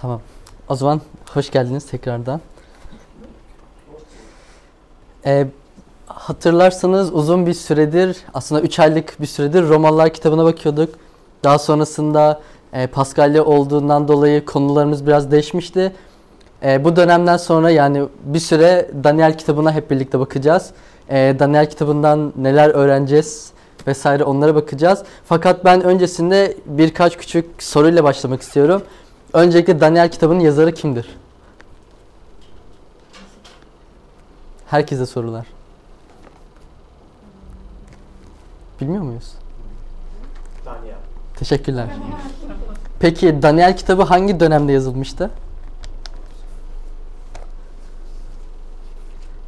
Tamam. 0.00 0.20
O 0.68 0.74
zaman 0.74 1.00
hoş 1.30 1.50
geldiniz 1.50 1.86
tekrardan. 1.86 2.40
Ee, 5.26 5.46
hatırlarsanız 6.06 7.14
uzun 7.14 7.46
bir 7.46 7.54
süredir, 7.54 8.16
aslında 8.34 8.60
3 8.60 8.78
aylık 8.78 9.20
bir 9.20 9.26
süredir 9.26 9.68
Romalılar 9.68 10.12
kitabına 10.12 10.44
bakıyorduk. 10.44 10.94
Daha 11.44 11.58
sonrasında 11.58 12.40
e, 12.72 12.86
Paskalya 12.86 13.44
olduğundan 13.44 14.08
dolayı 14.08 14.44
konularımız 14.44 15.06
biraz 15.06 15.30
değişmişti. 15.30 15.92
E, 16.62 16.84
bu 16.84 16.96
dönemden 16.96 17.36
sonra 17.36 17.70
yani 17.70 18.04
bir 18.24 18.38
süre 18.38 18.90
Daniel 19.04 19.38
kitabına 19.38 19.72
hep 19.72 19.90
birlikte 19.90 20.18
bakacağız. 20.20 20.70
E, 21.08 21.36
Daniel 21.38 21.70
kitabından 21.70 22.32
neler 22.36 22.70
öğreneceğiz 22.70 23.52
vesaire 23.86 24.24
onlara 24.24 24.54
bakacağız. 24.54 25.02
Fakat 25.24 25.64
ben 25.64 25.82
öncesinde 25.84 26.56
birkaç 26.66 27.16
küçük 27.16 27.62
soruyla 27.62 28.04
başlamak 28.04 28.42
istiyorum. 28.42 28.82
Öncelikle 29.32 29.80
Daniel 29.80 30.10
kitabının 30.10 30.40
yazarı 30.40 30.74
kimdir? 30.74 31.16
Herkese 34.66 35.06
sorular. 35.06 35.46
Bilmiyor 38.80 39.02
muyuz? 39.02 39.32
Daniel. 40.66 40.94
Teşekkürler. 41.36 41.88
Peki 43.00 43.42
Daniel 43.42 43.76
kitabı 43.76 44.02
hangi 44.02 44.40
dönemde 44.40 44.72
yazılmıştı? 44.72 45.30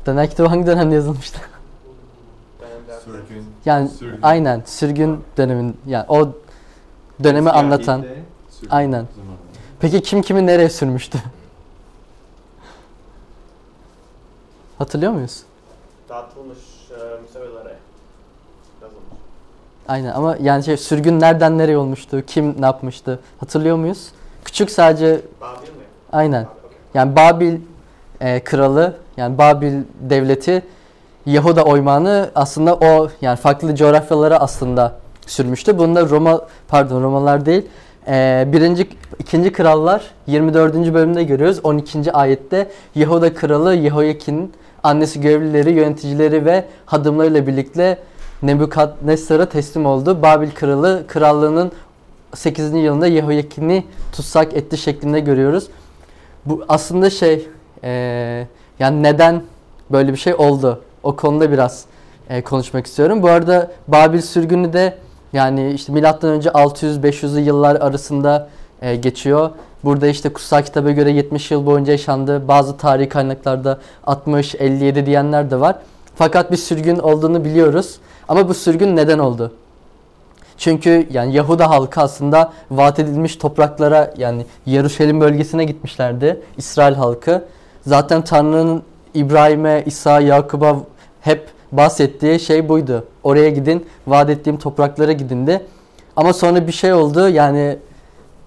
Daniel 0.07 0.31
kitabı 0.31 0.49
hangi 0.49 0.67
dönemde 0.67 0.95
yazılmıştı? 0.95 1.39
Sürgün. 3.05 3.45
Yani 3.65 3.89
Sürgün. 3.89 4.19
aynen 4.23 4.63
sürgün 4.67 5.25
dönemin 5.37 5.77
yani 5.87 6.05
o 6.09 6.29
dönemi 7.25 7.51
anlatan. 7.51 8.01
Sürgün 8.51 8.71
Aynen. 8.71 9.07
zamanı. 9.17 9.37
Peki 9.81 10.03
kim 10.03 10.23
kimi 10.23 10.47
nereye 10.47 10.71
sürmüştü? 10.71 11.19
Hatırlıyor 14.79 15.13
muyuz? 15.13 15.43
Dağıtılmış 16.09 16.59
e, 16.91 16.95
müsebelere 17.23 17.77
yazılmış. 18.83 19.05
Aynen 19.89 20.13
ama 20.13 20.37
yani 20.43 20.65
şey 20.65 20.77
sürgün 20.77 21.21
nereden 21.21 21.59
nereye 21.59 21.77
olmuştu? 21.79 22.23
Kim 22.27 22.63
ne 22.63 22.67
yapmıştı? 22.67 23.19
Hatırlıyor 23.41 23.77
muyuz? 23.77 24.09
Küçük 24.45 24.71
sadece 24.71 25.21
Babil 25.41 25.69
mi? 25.69 25.85
aynen. 26.13 26.45
Babil, 26.45 26.67
okey. 26.67 26.79
Yani 26.95 27.17
Babil 27.17 27.61
e, 28.21 28.45
kralı 28.45 28.97
yani 29.17 29.39
Babil 29.39 29.75
devleti 30.01 30.63
Yahuda 31.27 31.65
oymağını 31.65 32.31
aslında 32.35 32.75
o 32.77 33.09
yani 33.21 33.37
farklı 33.37 33.75
coğrafyalara 33.75 34.37
aslında 34.41 34.99
sürmüştü. 35.27 35.79
Bunda 35.79 36.09
Roma 36.09 36.41
pardon 36.69 37.03
Romalılar 37.03 37.47
değil. 37.47 37.67
E, 38.11 38.49
birinci 38.53 38.89
ikinci 39.19 39.53
krallar 39.53 40.03
24. 40.27 40.75
bölümde 40.95 41.25
görüyoruz. 41.25 41.61
12. 41.63 42.13
ayette 42.13 42.71
Yahuda 42.95 43.35
kralı 43.35 43.75
Yehoyakin'in 43.75 44.53
annesi 44.83 45.21
görevlileri, 45.21 45.73
yöneticileri 45.73 46.45
ve 46.45 46.65
hadımlarıyla 46.87 47.47
birlikte 47.47 47.99
Nebukadnesar'a 48.43 49.47
teslim 49.49 49.87
oldu. 49.87 50.23
Babil 50.23 50.51
kralı 50.51 51.05
krallığının 51.09 51.73
8. 52.35 52.73
yılında 52.75 53.07
Yehoyakin'i 53.07 53.85
tutsak 54.13 54.55
etti 54.55 54.79
şeklinde 54.79 55.21
görüyoruz. 55.21 55.67
Bu 56.47 56.65
aslında 56.69 57.11
şey 57.11 57.49
eee, 57.83 58.47
yani 58.79 59.03
neden 59.03 59.43
böyle 59.93 60.13
bir 60.13 60.19
şey 60.19 60.35
oldu? 60.35 60.83
O 61.03 61.17
konuda 61.17 61.53
biraz 61.53 61.85
eee, 62.31 62.43
konuşmak 62.43 62.87
istiyorum. 62.87 63.23
Bu 63.23 63.29
arada 63.29 63.71
Babil 63.89 64.21
sürgünü 64.21 64.73
de 64.73 64.99
yani 65.33 65.73
işte 65.73 65.93
milattan 65.93 66.31
önce 66.31 66.49
600-500'lü 66.49 67.41
yıllar 67.41 67.77
arasında 67.77 68.49
eee, 68.83 68.97
geçiyor. 68.97 69.51
Burada 69.85 70.07
işte 70.07 70.33
kutsal 70.33 70.63
kitaba 70.63 70.91
göre 70.91 71.11
70 71.11 71.51
yıl 71.51 71.67
boyunca 71.67 71.93
yaşandı. 71.93 72.49
Bazı 72.49 72.77
tarihi 72.77 73.09
kaynaklarda 73.09 73.79
60-57 74.07 75.07
diyenler 75.07 75.51
de 75.51 75.61
var. 75.61 75.77
Fakat 76.15 76.53
bir 76.53 76.57
sürgün 76.57 76.99
olduğunu 76.99 77.45
biliyoruz. 77.45 77.97
Ama 78.29 78.49
bu 78.49 78.55
sürgün 78.55 78.97
neden 78.97 79.19
oldu? 79.19 79.53
Çünkü 80.59 81.07
yani 81.11 81.35
Yahuda 81.35 81.71
halkı 81.71 82.01
aslında 82.01 82.53
vaat 82.71 82.99
edilmiş 82.99 83.37
topraklara 83.37 84.15
yani 84.19 84.47
Yaruşalim 84.67 85.21
bölgesine 85.21 85.65
gitmişlerdi. 85.65 86.41
İsrail 86.57 86.95
halkı. 86.95 87.45
Zaten 87.87 88.23
Tanrı'nın 88.23 88.83
İbrahim'e, 89.15 89.83
İsa, 89.87 90.21
Yakub'a 90.21 90.77
hep 91.21 91.49
bahsettiği 91.73 92.41
şey 92.41 92.69
buydu. 92.69 93.05
Oraya 93.25 93.51
gidin, 93.51 93.87
vaat 94.07 94.31
ettiğim 94.31 94.59
topraklara 94.59 95.13
gidin 95.13 95.47
de. 95.47 95.63
Ama 96.17 96.33
sonra 96.33 96.67
bir 96.67 96.73
şey 96.73 96.93
oldu 96.93 97.29
yani 97.29 97.79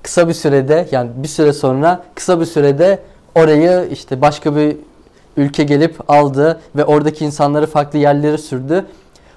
kısa 0.02 0.28
bir 0.28 0.34
sürede 0.34 0.88
yani 0.92 1.10
bir 1.16 1.28
süre 1.28 1.54
sonra 1.54 2.04
kısa 2.16 2.40
bir 2.40 2.46
sürede 2.46 3.00
orayı 3.36 3.88
işte 3.92 4.22
başka 4.22 4.56
bir 4.56 4.78
ülke 5.38 5.64
gelip 5.64 6.12
aldı 6.12 6.60
ve 6.76 6.86
oradaki 6.86 7.26
insanları 7.26 7.68
farklı 7.68 8.00
yerlere 8.00 8.38
sürdü. 8.38 8.86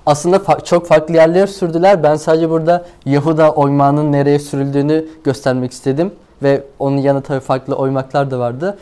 Aslında 0.06 0.36
fa- 0.36 0.64
çok 0.64 0.86
farklı 0.86 1.14
yerlere 1.14 1.46
sürdüler. 1.46 2.02
Ben 2.02 2.16
sadece 2.16 2.50
burada 2.50 2.84
Yahuda 3.06 3.52
oymağının 3.52 4.12
nereye 4.12 4.38
sürüldüğünü 4.38 5.06
göstermek 5.24 5.72
istedim. 5.72 6.12
Ve 6.42 6.62
onun 6.78 6.96
yanı 6.96 7.22
tabii 7.22 7.40
farklı 7.40 7.74
oymaklar 7.74 8.30
da 8.30 8.38
vardı. 8.38 8.78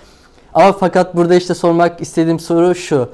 Ama 0.54 0.72
fakat 0.72 1.16
burada 1.16 1.34
işte 1.34 1.54
sormak 1.54 2.00
istediğim 2.00 2.41
soru 2.41 2.75
şu. 2.75 3.09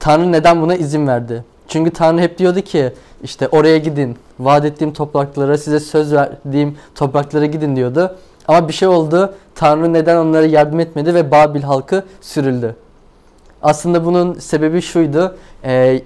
Tanrı 0.00 0.32
neden 0.32 0.62
buna 0.62 0.74
izin 0.74 1.06
verdi? 1.06 1.44
Çünkü 1.68 1.90
Tanrı 1.90 2.20
hep 2.20 2.38
diyordu 2.38 2.60
ki 2.60 2.92
işte 3.22 3.48
oraya 3.48 3.78
gidin. 3.78 4.16
Vaat 4.38 4.64
ettiğim 4.64 4.92
topraklara, 4.92 5.58
size 5.58 5.80
söz 5.80 6.12
verdiğim 6.12 6.78
topraklara 6.94 7.46
gidin 7.46 7.76
diyordu. 7.76 8.16
Ama 8.48 8.68
bir 8.68 8.72
şey 8.72 8.88
oldu. 8.88 9.34
Tanrı 9.54 9.92
neden 9.92 10.16
onlara 10.16 10.46
yardım 10.46 10.80
etmedi 10.80 11.14
ve 11.14 11.30
Babil 11.30 11.62
halkı 11.62 12.04
sürüldü. 12.20 12.76
Aslında 13.62 14.04
bunun 14.04 14.34
sebebi 14.34 14.82
şuydu. 14.82 15.36
Ee, 15.64 16.02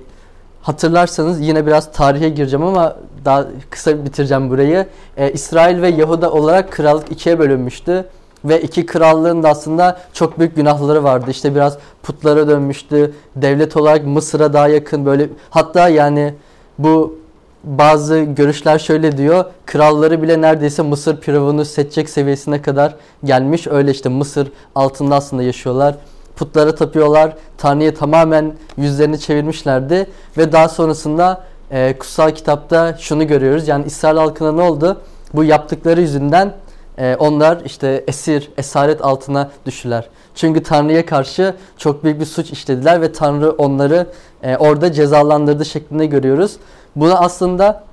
hatırlarsanız 0.63 1.41
yine 1.41 1.67
biraz 1.67 1.93
tarihe 1.93 2.29
gireceğim 2.29 2.67
ama 2.67 2.97
daha 3.25 3.47
kısa 3.71 4.05
bitireceğim 4.05 4.51
burayı. 4.51 4.87
Ee, 5.17 5.33
İsrail 5.33 5.83
ve 5.83 5.89
Yahuda 5.89 6.33
olarak 6.33 6.73
krallık 6.73 7.13
ikiye 7.13 7.39
bölünmüştü. 7.39 8.07
Ve 8.45 8.63
iki 8.63 8.87
krallığın 8.87 9.43
da 9.43 9.49
aslında 9.49 9.99
çok 10.13 10.39
büyük 10.39 10.57
günahları 10.57 11.05
vardı. 11.05 11.31
İşte 11.31 11.55
biraz 11.55 11.79
putlara 12.03 12.49
dönmüştü. 12.49 13.15
Devlet 13.37 13.77
olarak 13.77 14.07
Mısır'a 14.07 14.53
daha 14.53 14.69
yakın 14.69 15.07
böyle 15.07 15.29
hatta 15.51 15.89
yani 15.89 16.35
bu 16.79 17.21
bazı 17.65 18.19
görüşler 18.21 18.79
şöyle 18.79 19.17
diyor. 19.17 19.45
Kralları 19.67 20.23
bile 20.23 20.41
neredeyse 20.41 20.83
Mısır 20.83 21.21
firavunu 21.21 21.65
seçecek 21.65 22.11
seviyesine 22.11 22.63
kadar 22.63 22.95
gelmiş. 23.25 23.67
Öyle 23.67 23.91
işte 23.91 24.09
Mısır 24.09 24.53
altında 24.75 25.15
aslında 25.15 25.43
yaşıyorlar. 25.43 25.95
Putlara 26.37 26.75
tapıyorlar. 26.75 27.37
Tanrı'ya 27.59 27.95
tamamen 27.95 28.53
yüzlerini 28.77 29.21
çevirmişlerdi. 29.21 30.07
Ve 30.39 30.53
daha 30.53 30.69
sonrasında 30.69 31.45
e, 31.71 31.99
kutsal 31.99 32.31
kitapta 32.31 32.97
şunu 32.99 33.27
görüyoruz. 33.27 33.69
Yani 33.69 33.85
İsrail 33.85 34.17
halkına 34.17 34.53
ne 34.53 34.63
oldu? 34.63 35.01
Bu 35.35 35.45
yaptıkları 35.45 36.01
yüzünden 36.01 36.53
e, 36.99 37.17
onlar 37.19 37.63
işte 37.65 38.05
esir, 38.09 38.51
esaret 38.59 39.05
altına 39.05 39.51
düştüler. 39.67 40.09
Çünkü 40.35 40.63
Tanrı'ya 40.63 41.07
karşı 41.07 41.55
çok 41.77 42.05
büyük 42.05 42.21
bir 42.21 42.25
suç 42.25 42.51
işlediler 42.51 43.01
ve 43.01 43.13
Tanrı 43.13 43.51
onları 43.51 44.07
e, 44.43 44.57
orada 44.57 44.93
cezalandırdı 44.93 45.65
şeklinde 45.65 46.07
görüyoruz. 46.07 46.57
Bunu 46.97 47.23
aslında 47.25 47.85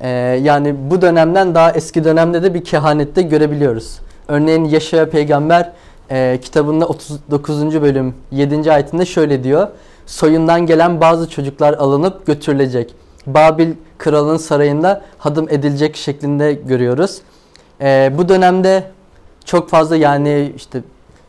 e, 0.00 0.08
yani 0.42 0.74
bu 0.90 1.02
dönemden 1.02 1.54
daha 1.54 1.72
eski 1.72 2.04
dönemde 2.04 2.42
de 2.42 2.54
bir 2.54 2.64
kehanette 2.64 3.22
görebiliyoruz. 3.22 3.98
Örneğin 4.28 4.64
Yaşaya 4.64 5.10
peygamber 5.10 5.72
e, 6.10 6.38
kitabında 6.42 6.86
39. 6.86 7.82
bölüm 7.82 8.14
7. 8.30 8.72
ayetinde 8.72 9.06
şöyle 9.06 9.44
diyor. 9.44 9.68
Soyundan 10.06 10.66
gelen 10.66 11.00
bazı 11.00 11.30
çocuklar 11.30 11.72
alınıp 11.74 12.26
götürülecek. 12.26 12.94
Babil 13.26 13.72
kralının 13.98 14.36
sarayında 14.36 15.02
hadım 15.18 15.48
edilecek 15.48 15.96
şeklinde 15.96 16.52
görüyoruz. 16.52 17.18
E, 17.80 18.12
bu 18.18 18.28
dönemde 18.28 18.90
çok 19.44 19.70
fazla 19.70 19.96
yani 19.96 20.52
işte 20.56 20.82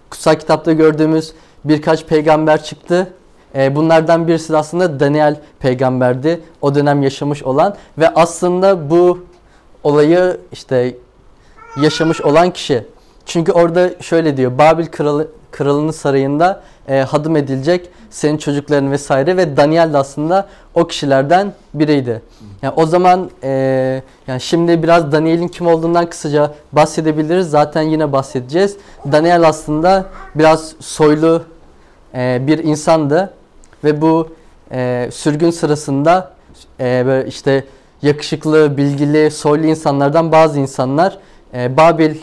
kutsal 0.10 0.36
kitapta 0.36 0.74
gördüğümüz 0.74 1.34
birkaç 1.66 2.06
peygamber 2.06 2.64
çıktı. 2.64 3.14
E, 3.56 3.76
bunlardan 3.76 4.28
birisi 4.28 4.58
aslında 4.58 5.00
Daniel 5.00 5.40
peygamberdi. 5.60 6.42
O 6.62 6.76
dönem 6.76 7.04
yaşamış 7.04 7.44
olan 7.44 7.76
ve 7.98 8.10
aslında 8.10 8.90
bu 8.90 9.26
olayı 9.84 10.38
işte 10.52 10.96
yaşamış 11.82 12.22
olan 12.22 12.52
kişi. 12.52 12.86
Çünkü 13.26 13.52
orada 13.52 13.90
şöyle 14.02 14.38
diyor. 14.38 14.58
Babil 14.58 14.86
kralı, 14.86 15.28
kralının 15.52 15.92
sarayında 15.92 16.62
e, 16.88 17.00
hadım 17.00 17.36
edilecek 17.36 17.90
senin 18.10 18.38
çocukların 18.38 18.92
vesaire 18.92 19.38
ve 19.38 19.58
Daniel 19.58 19.94
de 19.94 19.98
aslında 19.98 20.48
o 20.74 20.88
kişilerden 20.88 21.54
biriydi. 21.74 22.22
Yani 22.62 22.74
o 22.78 22.86
zaman 22.86 23.30
e, 23.44 23.50
yani 24.28 24.42
şimdi 24.42 24.84
biraz 24.84 25.12
Daniel'in 25.12 25.48
kim 25.48 25.68
olduğundan 25.68 26.10
kısaca 26.10 26.54
bahsedebiliriz. 26.72 27.50
Zaten 27.50 27.82
yine 27.82 28.12
bahsedeceğiz. 28.12 28.78
Daniel 29.12 29.48
aslında 29.48 30.06
biraz 30.36 30.74
soylu 30.80 31.44
e, 32.14 32.42
bir 32.48 32.64
insandı 32.64 33.34
ve 33.84 34.02
bu 34.02 34.30
e, 34.72 35.10
sürgün 35.12 35.52
sırasında 35.52 36.32
e, 36.80 37.04
böyle 37.06 37.28
işte 37.28 37.64
yakışıklı, 38.02 38.78
bilgili, 38.78 39.32
soylu 39.32 39.66
insanlardan 39.66 40.32
bazı 40.32 40.60
insanlar 40.60 41.18
e, 41.54 41.78
Babil 41.78 42.16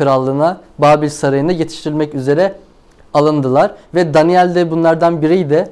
krallığına 0.00 0.60
Babil 0.78 1.08
sarayında 1.08 1.52
yetiştirilmek 1.52 2.14
üzere 2.14 2.54
alındılar. 3.14 3.74
Ve 3.94 4.14
Daniel 4.14 4.54
de 4.54 4.70
bunlardan 4.70 5.22
biriydi. 5.22 5.68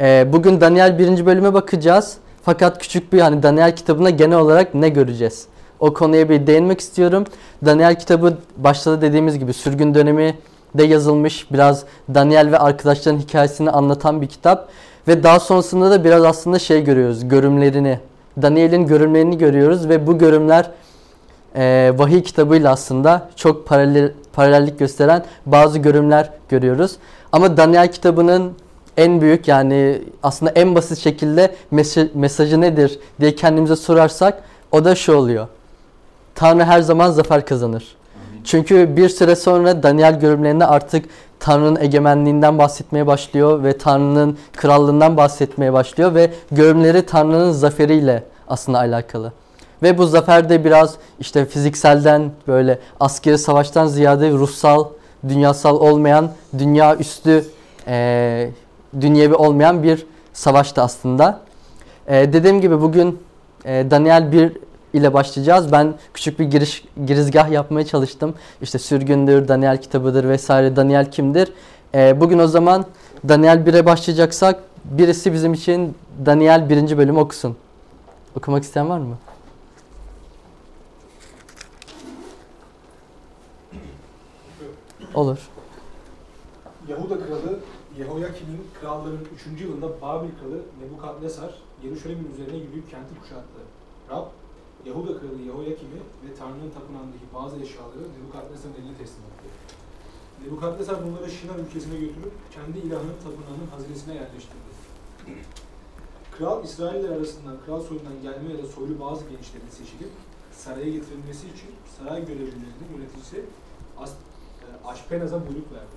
Ee, 0.00 0.26
bugün 0.32 0.60
Daniel 0.60 0.98
1. 0.98 1.26
bölüme 1.26 1.54
bakacağız. 1.54 2.16
Fakat 2.42 2.78
küçük 2.78 3.12
bir 3.12 3.20
hani 3.20 3.42
Daniel 3.42 3.76
kitabında 3.76 4.10
genel 4.10 4.38
olarak 4.38 4.74
ne 4.74 4.88
göreceğiz? 4.88 5.46
O 5.80 5.92
konuya 5.92 6.28
bir 6.28 6.46
değinmek 6.46 6.80
istiyorum. 6.80 7.24
Daniel 7.64 7.98
kitabı 7.98 8.36
başta 8.56 9.02
dediğimiz 9.02 9.38
gibi 9.38 9.52
sürgün 9.52 9.94
dönemi 9.94 10.38
de 10.74 10.84
yazılmış. 10.84 11.52
Biraz 11.52 11.84
Daniel 12.14 12.52
ve 12.52 12.58
arkadaşların 12.58 13.18
hikayesini 13.18 13.70
anlatan 13.70 14.22
bir 14.22 14.26
kitap. 14.26 14.68
Ve 15.08 15.22
daha 15.22 15.40
sonrasında 15.40 15.90
da 15.90 16.04
biraz 16.04 16.24
aslında 16.24 16.58
şey 16.58 16.84
görüyoruz. 16.84 17.28
Görümlerini. 17.28 17.98
Daniel'in 18.42 18.86
görümlerini 18.86 19.38
görüyoruz 19.38 19.88
ve 19.88 20.06
bu 20.06 20.18
görümler 20.18 20.70
e, 21.56 21.92
vahiy 21.96 22.22
kitabıyla 22.22 22.72
aslında 22.72 23.28
çok 23.36 23.66
paralel, 23.66 24.12
paralellik 24.32 24.78
gösteren 24.78 25.24
bazı 25.46 25.78
görümler 25.78 26.30
görüyoruz. 26.48 26.96
Ama 27.32 27.56
Daniel 27.56 27.92
kitabının 27.92 28.52
en 28.96 29.20
büyük 29.20 29.48
yani 29.48 30.02
aslında 30.22 30.52
en 30.52 30.74
basit 30.74 30.98
şekilde 30.98 31.54
mesaj, 31.70 32.08
mesajı 32.14 32.60
nedir 32.60 32.98
diye 33.20 33.34
kendimize 33.34 33.76
sorarsak 33.76 34.42
o 34.72 34.84
da 34.84 34.94
şu 34.94 35.14
oluyor. 35.14 35.46
Tanrı 36.34 36.64
her 36.64 36.80
zaman 36.80 37.10
zafer 37.10 37.46
kazanır. 37.46 37.96
Çünkü 38.44 38.96
bir 38.96 39.08
süre 39.08 39.36
sonra 39.36 39.82
Daniel 39.82 40.20
görümlerinde 40.20 40.66
artık 40.66 41.04
Tanrı'nın 41.40 41.80
egemenliğinden 41.80 42.58
bahsetmeye 42.58 43.06
başlıyor 43.06 43.62
ve 43.64 43.78
Tanrı'nın 43.78 44.38
krallığından 44.56 45.16
bahsetmeye 45.16 45.72
başlıyor 45.72 46.14
ve 46.14 46.30
görümleri 46.52 47.06
Tanrı'nın 47.06 47.52
zaferiyle 47.52 48.24
aslında 48.48 48.78
alakalı. 48.78 49.32
Ve 49.82 49.98
bu 49.98 50.06
zafer 50.06 50.48
de 50.48 50.64
biraz 50.64 50.94
işte 51.20 51.44
fizikselden 51.44 52.30
böyle 52.48 52.78
askeri 53.00 53.38
savaştan 53.38 53.86
ziyade 53.86 54.30
ruhsal, 54.30 54.84
dünyasal 55.28 55.80
olmayan, 55.80 56.30
dünya 56.58 56.96
üstü, 56.96 57.44
e, 57.86 58.50
dünyevi 59.00 59.34
olmayan 59.34 59.82
bir 59.82 60.06
savaştı 60.32 60.82
aslında. 60.82 61.40
E, 62.06 62.32
dediğim 62.32 62.60
gibi 62.60 62.80
bugün 62.80 63.18
e, 63.64 63.86
Daniel 63.90 64.32
1 64.32 64.52
ile 64.92 65.14
başlayacağız. 65.14 65.72
Ben 65.72 65.94
küçük 66.14 66.38
bir 66.38 66.44
giriş 66.44 66.84
girizgah 67.06 67.50
yapmaya 67.50 67.86
çalıştım. 67.86 68.34
İşte 68.62 68.78
sürgündür, 68.78 69.48
Daniel 69.48 69.80
kitabıdır 69.80 70.28
vesaire. 70.28 70.76
Daniel 70.76 71.10
kimdir? 71.10 71.52
E, 71.94 72.20
bugün 72.20 72.38
o 72.38 72.46
zaman 72.46 72.84
Daniel 73.28 73.58
1'e 73.66 73.86
başlayacaksak 73.86 74.60
birisi 74.84 75.32
bizim 75.32 75.52
için 75.52 75.94
Daniel 76.26 76.68
1. 76.68 76.98
bölümü 76.98 77.18
okusun. 77.18 77.56
Okumak 78.36 78.62
isteyen 78.62 78.88
var 78.88 78.98
mı? 78.98 79.16
Olur. 85.14 85.38
Yahuda 86.88 87.18
kralı 87.26 87.58
Yehoyakim'in 87.98 88.66
krallığının 88.80 89.28
3. 89.54 89.60
yılında 89.60 90.02
Babil 90.02 90.28
kralı 90.40 90.60
Nebukadnesar 90.82 91.54
Yeruşalim'in 91.84 92.32
üzerine 92.32 92.56
yürüyüp 92.56 92.90
kenti 92.90 93.20
kuşattı. 93.20 93.60
Rab, 94.10 94.26
Yahuda 94.86 95.20
kralı 95.20 95.40
Yehoyakim'i 95.46 96.00
ve 96.24 96.34
Tanrı'nın 96.38 96.70
tapınağındaki 96.70 97.26
bazı 97.34 97.56
eşyaları 97.56 98.04
Nebukadnesar'ın 98.16 98.74
eline 98.74 98.96
teslim 98.98 99.24
etti. 99.30 99.48
Nebukadnesar 100.44 100.96
bunları 101.06 101.30
Şinan 101.30 101.58
ülkesine 101.64 101.94
götürüp 101.94 102.32
kendi 102.54 102.78
ilahının 102.78 103.18
tapınağının 103.24 103.68
hazinesine 103.74 104.14
yerleştirdi. 104.14 104.70
Kral 106.38 106.64
İsrailler 106.64 107.10
arasından 107.16 107.56
kral 107.66 107.80
soyundan 107.80 108.22
gelme 108.22 108.52
ya 108.52 108.62
da 108.62 108.66
soylu 108.66 109.00
bazı 109.00 109.22
gençlerin 109.24 109.70
seçilip 109.70 110.12
saraya 110.52 110.90
getirilmesi 110.90 111.46
için 111.46 111.70
saray 111.98 112.20
görevlilerinin 112.26 112.90
yöneticisi 112.96 113.44
Aşpenaz'a 114.84 115.40
buyruk 115.40 115.72
verdi. 115.72 115.96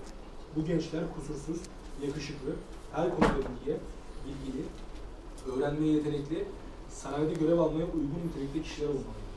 Bu 0.56 0.66
gençler 0.66 1.04
kusursuz, 1.16 1.62
yakışıklı, 2.06 2.50
her 2.92 3.10
konuda 3.16 3.36
bilgiye, 3.36 3.78
bilgili, 4.25 4.64
öğrenmeye 5.52 5.94
yetenekli, 5.94 6.46
sarayda 6.90 7.34
görev 7.34 7.58
almaya 7.60 7.86
uygun 7.86 8.22
nitelikte 8.28 8.62
kişiler 8.62 8.88
olmalıydı. 8.88 9.34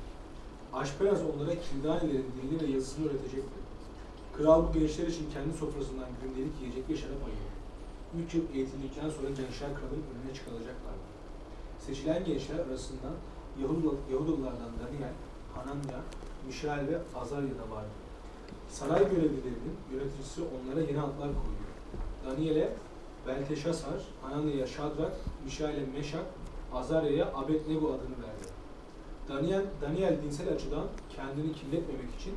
Aşpenaz 0.73 1.19
onlara 1.35 1.55
Kildanilerin 1.61 2.27
dilini 2.37 2.61
ve 2.69 2.73
yazısını 2.73 3.07
öğretecekti. 3.07 3.59
Kral 4.37 4.69
bu 4.69 4.79
gençler 4.79 5.07
için 5.07 5.31
kendi 5.31 5.57
sofrasından 5.57 6.09
gündelik 6.23 6.53
yiyecek 6.61 6.89
ve 6.91 6.97
şarap 6.97 7.23
ayırdı. 7.27 7.57
Üç 8.25 8.35
yıl 8.35 8.43
eğitildikten 8.55 9.11
sonra 9.11 9.29
gençler 9.29 9.71
kralın 9.75 10.03
önüne 10.13 10.35
çıkarılacaklardı. 10.35 11.07
Seçilen 11.87 12.25
gençler 12.25 12.59
arasından 12.59 13.15
Yahuda- 13.63 14.13
Yahudalılardan 14.13 14.73
Daniel, 14.81 15.15
Hananya, 15.55 16.01
Mişael 16.47 16.89
ve 16.89 16.99
Azarya 17.21 17.55
da 17.61 17.71
vardı. 17.75 17.97
Saray 18.69 18.99
görevlilerinin 18.99 19.77
yöneticisi 19.93 20.41
onlara 20.43 20.81
yeni 20.81 21.01
adlar 21.01 21.17
koyuyor. 21.19 21.67
Daniel'e 22.27 22.73
Belteşasar, 23.27 24.05
Hananya'ya 24.23 24.67
Şadrak, 24.67 25.13
Mişael'e 25.45 25.87
Meşak, 25.97 26.25
Azarya'ya 26.73 27.33
Abednego 27.35 27.87
adını 27.87 28.17
verdi. 28.27 28.47
Daniel, 29.29 29.65
Daniel 29.83 30.23
dinsel 30.23 30.53
açıdan 30.55 30.85
kendini 31.17 31.53
kirletmemek 31.53 32.15
için 32.21 32.35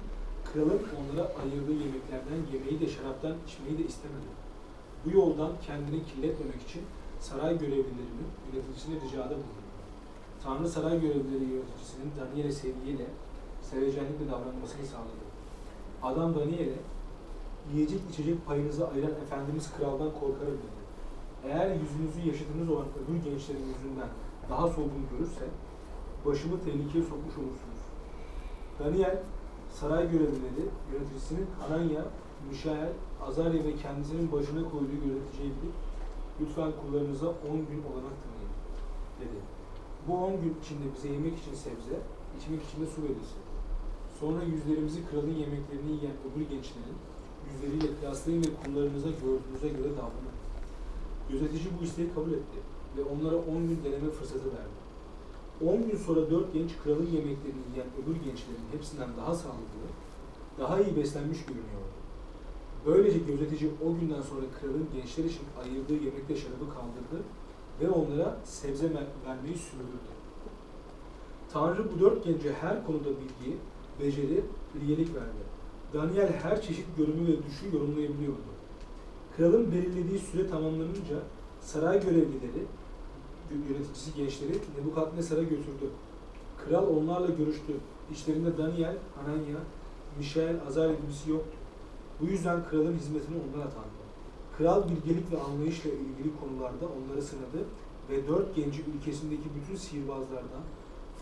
kralın 0.53 0.81
onlara 0.97 1.27
ayırdığı 1.41 1.73
yemeklerden 1.83 2.41
yemeği 2.53 2.79
de 2.79 2.87
şaraptan 2.87 3.35
içmeyi 3.47 3.77
de 3.77 3.83
istemedi. 3.83 4.29
Bu 5.05 5.17
yoldan 5.17 5.51
kendini 5.67 6.05
kirletmemek 6.05 6.61
için 6.61 6.81
saray 7.19 7.53
görevlilerinin 7.59 8.29
yöneticisine 8.53 8.95
ricada 8.95 9.29
bulundu. 9.29 9.69
Tanrı 10.43 10.69
saray 10.69 11.01
görevlileri 11.01 11.43
yöneticisinin 11.43 12.11
Daniel'e 12.19 12.51
sevgiyle, 12.51 13.05
sevecenlikle 13.61 14.27
davranmasını 14.27 14.85
sağladı. 14.85 15.28
Adam 16.03 16.35
Daniel'e 16.35 16.79
yiyecek 17.73 17.99
içecek 18.09 18.45
payınızı 18.45 18.87
ayıran 18.87 19.11
Efendimiz 19.11 19.71
kraldan 19.77 20.11
korkarım 20.19 20.57
dedi. 20.57 20.79
Eğer 21.45 21.75
yüzünüzü 21.75 22.29
yaşadığınız 22.29 22.69
olan 22.69 22.85
öbür 22.99 23.29
gençlerin 23.29 23.67
yüzünden 23.73 24.09
daha 24.49 24.67
solgun 24.67 25.05
görürse 25.11 25.45
başımı 26.25 26.61
tehlikeye 26.63 27.03
sokmuş 27.03 27.37
olursunuz. 27.37 27.81
Daniel 28.79 29.19
saray 29.73 30.11
görevlileri 30.11 30.65
yöneticisinin 30.93 31.47
Hananya, 31.59 32.05
Mişael, 32.49 32.93
Azarya 33.27 33.63
ve 33.63 33.75
kendisinin 33.75 34.31
başına 34.31 34.69
koyduğu 34.71 34.99
yöneticiyi 35.07 35.51
bilip 35.61 35.75
lütfen 36.41 36.71
kullarınıza 36.81 37.27
10 37.27 37.33
gün 37.51 37.81
olanak 37.89 38.15
tanıyın 38.23 38.53
dedi. 39.19 39.39
Bu 40.07 40.25
10 40.25 40.31
gün 40.31 40.57
içinde 40.61 40.85
bize 40.95 41.09
yemek 41.09 41.39
için 41.39 41.53
sebze, 41.53 41.95
içmek 42.39 42.63
için 42.63 42.81
de 42.81 42.85
su 42.85 43.01
verilsin. 43.03 43.48
Sonra 44.19 44.43
yüzlerimizi 44.43 44.99
kralın 45.09 45.35
yemeklerini 45.43 45.91
yiyen 45.91 46.17
öbür 46.27 46.41
gençlerin 46.41 46.97
yüzleriyle 47.47 47.99
kıyaslayın 47.99 48.43
ve 48.43 48.49
kullarınıza 48.63 49.09
gördüğünüze 49.09 49.69
göre 49.77 49.91
davranın. 49.97 50.37
Gözetici 51.29 51.67
bu 51.79 51.83
isteği 51.83 52.13
kabul 52.15 52.31
etti 52.31 52.59
ve 52.97 53.01
onlara 53.03 53.35
10 53.35 53.67
gün 53.67 53.79
deneme 53.83 54.09
fırsatı 54.09 54.45
verdi. 54.45 54.79
10 55.65 55.89
gün 55.89 55.97
sonra 55.97 56.31
4 56.31 56.53
genç 56.53 56.71
kralın 56.83 57.05
yemeklerini 57.05 57.63
yiyen 57.71 57.87
öbür 57.99 58.15
gençlerin 58.15 58.65
hepsinden 58.71 59.09
daha 59.17 59.35
sağlıklı, 59.35 59.85
daha 60.59 60.81
iyi 60.81 60.95
beslenmiş 60.95 61.39
görünüyordu. 61.45 61.99
Böylece 62.85 63.19
gözetici 63.19 63.71
o 63.85 63.99
günden 63.99 64.21
sonra 64.21 64.45
kralın 64.61 64.87
gençler 64.93 65.23
için 65.23 65.43
ayırdığı 65.63 66.05
yemekte 66.05 66.35
şarabı 66.35 66.65
kaldırdı 66.75 67.23
ve 67.81 67.89
onlara 67.89 68.37
sebze 68.43 68.93
ver- 68.93 69.07
vermeyi 69.25 69.57
sürdürdü. 69.57 70.09
Tanrı 71.53 71.91
bu 71.91 71.99
dört 71.99 72.23
gence 72.23 72.53
her 72.53 72.85
konuda 72.85 73.09
bilgi, 73.09 73.57
beceri, 73.99 74.43
bilgelik 74.75 75.15
verdi. 75.15 75.49
Daniel 75.93 76.33
her 76.33 76.61
çeşit 76.61 76.97
görünü 76.97 77.27
ve 77.27 77.43
düşü 77.43 77.75
yorumlayabiliyordu. 77.75 78.49
Kralın 79.37 79.71
belirlediği 79.71 80.19
süre 80.19 80.47
tamamlanınca 80.47 81.15
saray 81.61 82.03
görevlileri, 82.03 82.63
yöneticisi 83.69 84.13
gençleri 84.15 84.53
Nebukadnesar'a 84.77 85.43
götürdü. 85.43 85.89
Kral 86.65 86.87
onlarla 86.87 87.27
görüştü. 87.27 87.73
İçlerinde 88.11 88.57
Daniel, 88.57 88.97
Hananya, 89.15 89.57
Mişael, 90.17 90.55
Azarya 90.67 90.95
gibisi 90.95 91.29
yoktu. 91.29 91.57
Bu 92.21 92.25
yüzden 92.25 92.63
kralın 92.69 92.93
hizmetine 92.93 93.37
onlar 93.37 93.65
atandı. 93.65 93.99
Kral 94.57 94.83
bilgelik 94.89 95.31
ve 95.31 95.41
anlayışla 95.41 95.89
ilgili 95.89 96.39
konularda 96.39 96.85
onları 96.85 97.21
sınadı 97.21 97.65
ve 98.09 98.27
dört 98.27 98.55
genci 98.55 98.83
ülkesindeki 98.95 99.43
bütün 99.61 99.75
sihirbazlardan, 99.75 100.63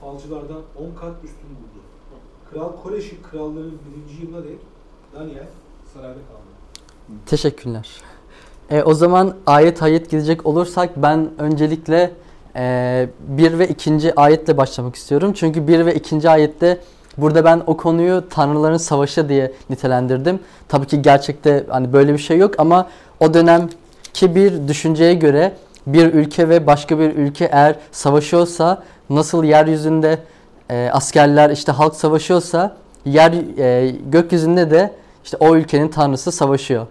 falcılardan 0.02 0.62
on 0.80 0.96
kat 1.00 1.24
üstün 1.24 1.50
buldu. 1.50 1.82
Kral 2.52 2.72
Koreş'in 2.84 3.18
krallığının 3.32 3.80
birinci 3.86 4.26
yılına 4.26 4.44
dek 4.44 4.60
Daniel 5.16 5.48
sarayda 5.94 6.14
kaldı. 6.14 7.18
Teşekkürler. 7.26 7.90
E, 8.70 8.84
o 8.84 8.94
zaman 8.94 9.36
ayet 9.46 9.84
ayet 9.84 10.10
gidecek 10.10 10.46
olursak 10.46 10.90
ben 10.98 11.30
öncelikle 11.38 12.12
e, 12.56 13.10
ve 13.38 13.68
ikinci 13.68 14.20
ayetle 14.20 14.58
başlamak 14.58 14.96
istiyorum. 14.96 15.34
Çünkü 15.34 15.68
bir 15.68 15.86
ve 15.86 15.96
ikinci 15.96 16.30
ayette 16.30 16.80
burada 17.18 17.46
ben 17.46 17.64
o 17.68 17.78
konuyu 17.78 18.24
tanrıların 18.30 18.78
savaşı 18.78 19.30
diye 19.30 19.52
nitelendirdim. 19.70 20.40
Tabii 20.68 20.88
ki 20.88 21.02
gerçekte 21.02 21.66
hani 21.70 21.94
böyle 21.94 22.14
bir 22.14 22.18
şey 22.18 22.38
yok 22.38 22.54
ama 22.58 22.90
o 23.20 23.34
dönemki 23.34 24.36
bir 24.36 24.68
düşünceye 24.68 25.14
göre 25.14 25.54
bir 25.88 26.14
ülke 26.14 26.50
ve 26.50 26.68
başka 26.68 27.00
bir 27.00 27.16
ülke 27.16 27.46
eğer 27.46 27.76
savaşıyorsa 27.92 28.84
nasıl 29.10 29.44
yeryüzünde 29.44 30.20
e, 30.70 30.90
askerler 30.94 31.50
işte 31.50 31.72
halk 31.72 31.96
savaşıyorsa 31.96 32.78
yer 33.06 33.60
e, 33.60 33.96
gökyüzünde 34.12 34.72
de 34.72 34.92
işte 35.24 35.38
o 35.40 35.56
ülkenin 35.56 35.88
tanrısı 35.88 36.32
savaşıyor 36.32 36.88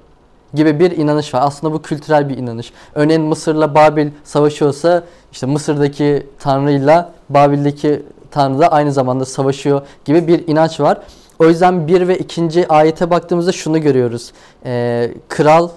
gibi 0.54 0.80
bir 0.80 0.90
inanış 0.90 1.34
var. 1.34 1.40
Aslında 1.44 1.72
bu 1.72 1.82
kültürel 1.82 2.28
bir 2.28 2.36
inanış. 2.36 2.72
Örneğin 2.94 3.22
Mısır'la 3.22 3.74
Babil 3.74 4.08
savaşıyorsa 4.24 5.02
işte 5.32 5.46
Mısır'daki 5.46 6.26
tanrıyla 6.38 7.12
Babil'deki 7.28 8.02
tanrı 8.30 8.58
da 8.58 8.68
aynı 8.68 8.92
zamanda 8.92 9.24
savaşıyor 9.24 9.82
gibi 10.04 10.28
bir 10.28 10.48
inanç 10.48 10.80
var. 10.80 11.00
O 11.38 11.48
yüzden 11.48 11.88
bir 11.88 12.08
ve 12.08 12.18
ikinci 12.18 12.68
ayete 12.68 13.10
baktığımızda 13.10 13.52
şunu 13.52 13.80
görüyoruz. 13.80 14.32
Ee, 14.64 15.10
kral 15.28 15.68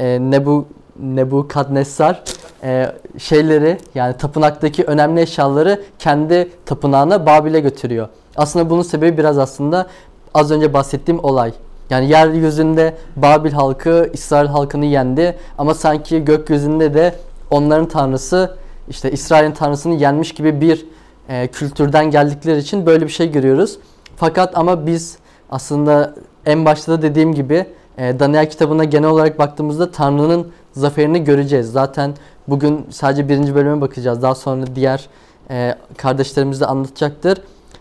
e, 0.00 0.18
Nebu 0.20 0.66
Nebukadnessar 0.98 2.22
e, 2.62 2.92
şeyleri 3.18 3.78
yani 3.94 4.16
tapınaktaki 4.16 4.84
önemli 4.84 5.20
eşyaları 5.20 5.82
kendi 5.98 6.48
tapınağına 6.66 7.26
Babil'e 7.26 7.60
götürüyor. 7.60 8.08
Aslında 8.36 8.70
bunun 8.70 8.82
sebebi 8.82 9.18
biraz 9.18 9.38
aslında 9.38 9.86
az 10.34 10.50
önce 10.50 10.72
bahsettiğim 10.72 11.24
olay. 11.24 11.52
Yani 11.90 12.10
yeryüzünde 12.10 12.94
Babil 13.16 13.52
halkı 13.52 14.10
İsrail 14.12 14.48
halkını 14.48 14.84
yendi 14.84 15.38
ama 15.58 15.74
sanki 15.74 16.24
gökyüzünde 16.24 16.94
de 16.94 17.14
onların 17.50 17.88
tanrısı 17.88 18.56
işte 18.88 19.10
İsrail'in 19.10 19.52
tanrısını 19.52 19.94
yenmiş 19.94 20.34
gibi 20.34 20.60
bir 20.60 20.86
e, 21.28 21.46
kültürden 21.46 22.10
geldikleri 22.10 22.58
için 22.58 22.86
böyle 22.86 23.04
bir 23.04 23.10
şey 23.12 23.32
görüyoruz. 23.32 23.78
Fakat 24.16 24.58
ama 24.58 24.86
biz 24.86 25.18
aslında 25.50 26.14
en 26.46 26.64
başta 26.64 26.92
da 26.92 27.02
dediğim 27.02 27.34
gibi 27.34 27.66
e, 27.98 28.20
Daniel 28.20 28.50
kitabına 28.50 28.84
genel 28.84 29.08
olarak 29.08 29.38
baktığımızda 29.38 29.90
Tanrı'nın 29.90 30.52
zaferini 30.72 31.24
göreceğiz. 31.24 31.72
Zaten 31.72 32.14
bugün 32.48 32.86
sadece 32.90 33.28
birinci 33.28 33.54
bölüme 33.54 33.80
bakacağız. 33.80 34.22
Daha 34.22 34.34
sonra 34.34 34.66
diğer 34.74 35.08
e, 35.50 35.74
kardeşlerimiz 35.96 36.60
de 36.60 36.66
anlatacaktır. 36.66 37.38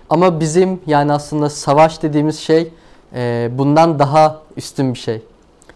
Ama 0.09 0.39
bizim 0.39 0.79
yani 0.87 1.13
aslında 1.13 1.49
savaş 1.49 2.01
dediğimiz 2.01 2.39
şey 2.39 2.73
e, 3.15 3.49
bundan 3.53 3.99
daha 3.99 4.41
üstün 4.57 4.93
bir 4.93 4.99
şey. 4.99 5.21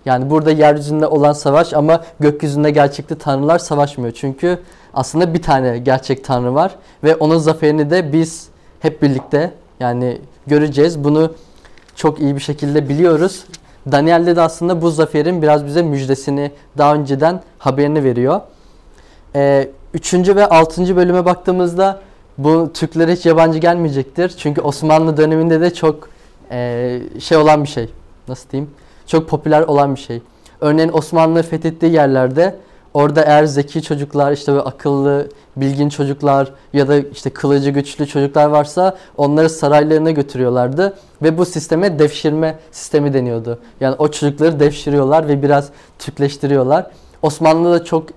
Yani 0.05 0.29
burada 0.29 0.51
yeryüzünde 0.51 1.07
olan 1.07 1.33
savaş 1.33 1.74
ama 1.74 2.03
gökyüzünde 2.19 2.71
gerçekte 2.71 3.17
tanrılar 3.17 3.60
savaşmıyor. 3.60 4.13
Çünkü 4.13 4.60
aslında 4.93 5.33
bir 5.33 5.41
tane 5.41 5.77
gerçek 5.77 6.24
tanrı 6.24 6.53
var 6.55 6.75
ve 7.03 7.15
onun 7.15 7.38
zaferini 7.38 7.89
de 7.89 8.13
biz 8.13 8.48
hep 8.79 9.01
birlikte 9.01 9.53
yani 9.79 10.21
göreceğiz. 10.48 11.03
Bunu 11.03 11.33
çok 11.95 12.19
iyi 12.19 12.36
bir 12.36 12.41
şekilde 12.41 12.89
biliyoruz. 12.89 13.45
Daniel'de 13.91 14.35
de 14.35 14.41
aslında 14.41 14.81
bu 14.81 14.91
zaferin 14.91 15.41
biraz 15.41 15.65
bize 15.65 15.81
müjdesini 15.81 16.51
daha 16.77 16.95
önceden 16.95 17.41
haberini 17.57 18.03
veriyor. 18.03 18.41
Ee, 19.35 19.69
üçüncü 19.93 20.35
ve 20.35 20.45
altıncı 20.45 20.95
bölüme 20.95 21.25
baktığımızda 21.25 22.00
bu 22.38 22.73
Türklere 22.73 23.13
hiç 23.13 23.25
yabancı 23.25 23.59
gelmeyecektir. 23.59 24.29
Çünkü 24.38 24.61
Osmanlı 24.61 25.17
döneminde 25.17 25.61
de 25.61 25.73
çok 25.73 26.09
e, 26.51 27.00
şey 27.19 27.38
olan 27.38 27.63
bir 27.63 27.69
şey. 27.69 27.89
Nasıl 28.27 28.50
diyeyim? 28.50 28.71
Çok 29.07 29.29
popüler 29.29 29.61
olan 29.61 29.95
bir 29.95 30.00
şey. 30.00 30.21
Örneğin 30.61 30.91
Osmanlı 30.93 31.43
fethettiği 31.43 31.91
yerlerde 31.91 32.55
orada 32.93 33.21
eğer 33.21 33.45
zeki 33.45 33.81
çocuklar, 33.81 34.31
işte 34.31 34.51
böyle 34.51 34.63
akıllı, 34.63 35.27
bilgin 35.55 35.89
çocuklar 35.89 36.51
ya 36.74 36.88
da 36.88 36.98
işte 36.98 37.29
kılıcı 37.29 37.69
güçlü 37.69 38.07
çocuklar 38.07 38.45
varsa 38.45 38.98
onları 39.17 39.50
saraylarına 39.50 40.12
götürüyorlardı 40.12 40.93
ve 41.21 41.38
bu 41.38 41.45
sisteme 41.45 42.00
devşirme 42.00 42.60
sistemi 42.71 43.13
deniyordu. 43.13 43.60
Yani 43.79 43.95
o 44.00 44.12
çocukları 44.12 44.60
devşiriyorlar 44.60 45.27
ve 45.27 45.43
biraz 45.43 45.69
Türkleştiriyorlar. 46.00 46.86
Osmanlı'da 47.21 47.83
çok 47.83 48.07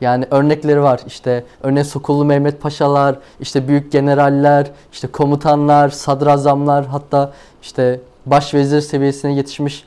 yani 0.00 0.26
örnekleri 0.30 0.82
var. 0.82 1.00
İşte 1.06 1.44
örneğin 1.62 1.84
Sokullu 1.84 2.24
Mehmet 2.24 2.60
Paşalar, 2.60 3.18
işte 3.40 3.68
büyük 3.68 3.92
generaller, 3.92 4.70
işte 4.92 5.08
komutanlar, 5.08 5.88
sadrazamlar 5.88 6.86
hatta 6.86 7.32
işte 7.62 8.00
başvezir 8.26 8.80
seviyesine 8.80 9.34
yetişmiş 9.34 9.84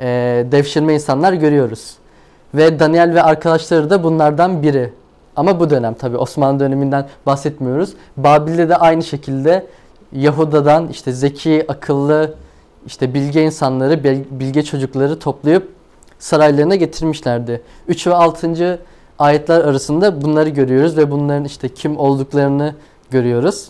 e, 0.00 0.06
devşirme 0.52 0.94
insanlar 0.94 1.32
görüyoruz. 1.32 1.99
Ve 2.54 2.80
Daniel 2.80 3.14
ve 3.14 3.22
arkadaşları 3.22 3.90
da 3.90 4.02
bunlardan 4.02 4.62
biri. 4.62 4.92
Ama 5.36 5.60
bu 5.60 5.70
dönem 5.70 5.94
tabi 5.94 6.16
Osmanlı 6.16 6.60
döneminden 6.60 7.08
bahsetmiyoruz. 7.26 7.92
Babil'de 8.16 8.68
de 8.68 8.76
aynı 8.76 9.02
şekilde 9.02 9.66
Yahuda'dan 10.12 10.88
işte 10.88 11.12
zeki, 11.12 11.64
akıllı, 11.68 12.34
işte 12.86 13.14
bilge 13.14 13.42
insanları, 13.42 14.04
bilge 14.30 14.62
çocukları 14.62 15.18
toplayıp 15.18 15.68
saraylarına 16.18 16.74
getirmişlerdi. 16.74 17.62
3 17.88 18.06
ve 18.06 18.14
6. 18.14 18.78
ayetler 19.18 19.60
arasında 19.60 20.22
bunları 20.22 20.48
görüyoruz 20.48 20.96
ve 20.96 21.10
bunların 21.10 21.44
işte 21.44 21.68
kim 21.68 21.98
olduklarını 21.98 22.74
görüyoruz. 23.10 23.68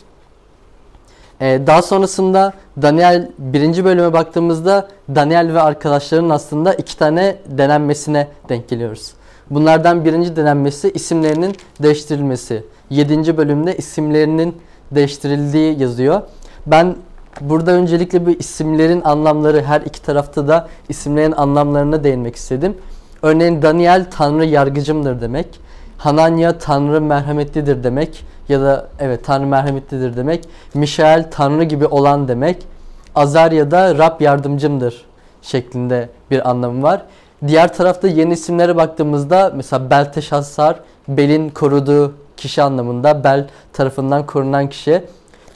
Ee, 1.41 1.61
daha 1.67 1.83
sonrasında 1.83 2.53
Daniel 2.83 3.31
birinci 3.39 3.85
bölüme 3.85 4.13
baktığımızda 4.13 4.89
Daniel 5.15 5.55
ve 5.55 5.61
arkadaşlarının 5.61 6.31
aslında 6.31 6.75
iki 6.75 6.99
tane 6.99 7.37
denenmesine 7.47 8.29
denk 8.49 8.69
geliyoruz. 8.69 9.13
Bunlardan 9.51 10.05
birinci 10.05 10.37
denenmesi 10.37 10.91
isimlerinin 10.91 11.57
değiştirilmesi. 11.83 12.65
Yedinci 12.91 13.37
bölümde 13.37 13.77
isimlerinin 13.77 14.57
değiştirildiği 14.91 15.81
yazıyor. 15.81 16.23
Ben 16.67 16.97
burada 17.41 17.71
öncelikle 17.71 18.27
bu 18.27 18.31
isimlerin 18.31 19.03
anlamları 19.05 19.63
her 19.63 19.81
iki 19.81 20.03
tarafta 20.03 20.49
da 20.49 20.69
isimlerin 20.89 21.33
anlamlarına 21.33 22.05
değinmek 22.05 22.37
istedim. 22.37 22.77
Örneğin 23.23 23.63
Daniel 23.63 24.07
Tanrı 24.11 24.45
yargıcımdır 24.45 25.21
demek. 25.21 25.61
Hananya 25.99 26.59
Tanrı 26.59 27.01
merhametlidir 27.01 27.85
demek 27.85 28.25
ya 28.51 28.61
da 28.61 28.87
evet 28.99 29.25
Tanrı 29.25 29.47
merhametlidir 29.47 30.17
demek. 30.17 30.49
Mişael 30.75 31.31
Tanrı 31.31 31.65
gibi 31.65 31.87
olan 31.87 32.29
demek. 32.29 32.67
Azarya 33.15 33.71
da 33.71 33.99
Rab 33.99 34.21
yardımcımdır 34.21 35.05
şeklinde 35.43 36.09
bir 36.31 36.51
anlamı 36.51 36.83
var. 36.83 37.03
Diğer 37.47 37.75
tarafta 37.75 38.09
yeni 38.09 38.33
isimlere 38.33 38.77
baktığımızda 38.77 39.53
mesela 39.57 39.91
Belteşassar, 39.91 40.81
Bel'in 41.09 41.51
koruduğu 41.51 42.15
kişi 42.37 42.63
anlamında 42.63 43.25
Bel 43.25 43.47
tarafından 43.73 44.27
korunan 44.27 44.69
kişi 44.69 45.05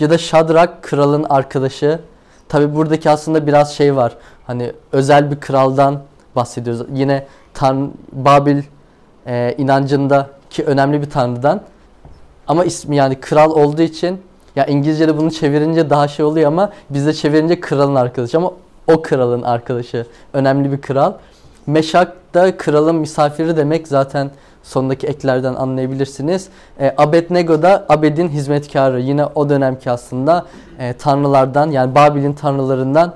ya 0.00 0.10
da 0.10 0.18
Şadrak 0.18 0.82
kralın 0.82 1.26
arkadaşı. 1.28 2.00
Tabi 2.48 2.74
buradaki 2.74 3.10
aslında 3.10 3.46
biraz 3.46 3.74
şey 3.74 3.96
var. 3.96 4.12
Hani 4.46 4.72
özel 4.92 5.30
bir 5.30 5.40
kraldan 5.40 6.00
bahsediyoruz. 6.36 6.86
Yine 6.92 7.26
Tan 7.54 7.92
Babil 8.12 8.62
e, 9.26 9.54
inancındaki 9.58 10.64
önemli 10.64 11.02
bir 11.02 11.10
tanrıdan. 11.10 11.60
Ama 12.48 12.64
ismi 12.64 12.96
yani 12.96 13.20
kral 13.20 13.50
olduğu 13.50 13.82
için 13.82 14.20
ya 14.56 14.66
İngilizce'de 14.66 15.18
bunu 15.18 15.30
çevirince 15.30 15.90
daha 15.90 16.08
şey 16.08 16.24
oluyor 16.24 16.48
ama 16.48 16.72
bizde 16.90 17.12
çevirince 17.12 17.60
kralın 17.60 17.94
arkadaşı 17.94 18.38
ama 18.38 18.52
o 18.86 19.02
kralın 19.02 19.42
arkadaşı. 19.42 20.06
Önemli 20.32 20.72
bir 20.72 20.80
kral. 20.80 21.12
Meşak 21.66 22.34
da 22.34 22.56
kralın 22.56 22.96
misafiri 22.96 23.56
demek 23.56 23.88
zaten 23.88 24.30
sondaki 24.62 25.06
eklerden 25.06 25.54
anlayabilirsiniz. 25.54 26.48
E, 26.80 26.94
Abednego 26.98 27.62
da 27.62 27.86
Abed'in 27.88 28.28
hizmetkarı. 28.28 29.00
Yine 29.00 29.26
o 29.26 29.48
dönemki 29.48 29.90
aslında 29.90 30.46
e, 30.78 30.92
tanrılardan 30.92 31.70
yani 31.70 31.94
Babil'in 31.94 32.32
tanrılarından 32.32 33.14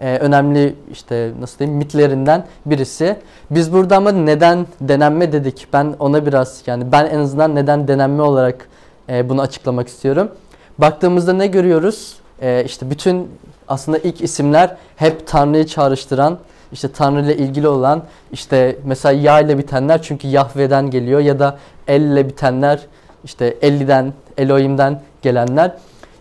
e, 0.00 0.16
önemli 0.18 0.74
işte 0.92 1.30
nasıl 1.40 1.58
diyeyim 1.58 1.78
mitlerinden 1.78 2.44
birisi. 2.66 3.16
Biz 3.50 3.72
burada 3.72 3.96
ama 3.96 4.12
neden 4.12 4.66
denenme 4.80 5.32
dedik. 5.32 5.66
Ben 5.72 5.94
ona 5.98 6.26
biraz 6.26 6.62
yani 6.66 6.92
ben 6.92 7.06
en 7.06 7.18
azından 7.18 7.54
neden 7.54 7.88
denenme 7.88 8.22
olarak 8.22 8.68
e, 9.08 9.28
bunu 9.28 9.40
açıklamak 9.40 9.88
istiyorum. 9.88 10.30
Baktığımızda 10.78 11.32
ne 11.32 11.46
görüyoruz? 11.46 12.16
E, 12.42 12.64
işte 12.64 12.90
bütün 12.90 13.28
aslında 13.68 13.98
ilk 13.98 14.20
isimler 14.20 14.76
hep 14.96 15.26
Tanrı'yı 15.26 15.66
çağrıştıran, 15.66 16.38
işte 16.72 16.92
Tanrı 16.92 17.22
ile 17.22 17.36
ilgili 17.36 17.68
olan, 17.68 18.02
işte 18.32 18.76
mesela 18.84 19.12
Ya 19.12 19.40
ile 19.40 19.58
bitenler 19.58 20.02
çünkü 20.02 20.28
Yahve'den 20.28 20.90
geliyor 20.90 21.20
ya 21.20 21.38
da 21.38 21.58
El 21.88 22.00
ile 22.00 22.28
bitenler 22.28 22.80
işte 23.24 23.56
Elli'den, 23.62 24.12
Elohim'den 24.38 25.00
gelenler. 25.22 25.72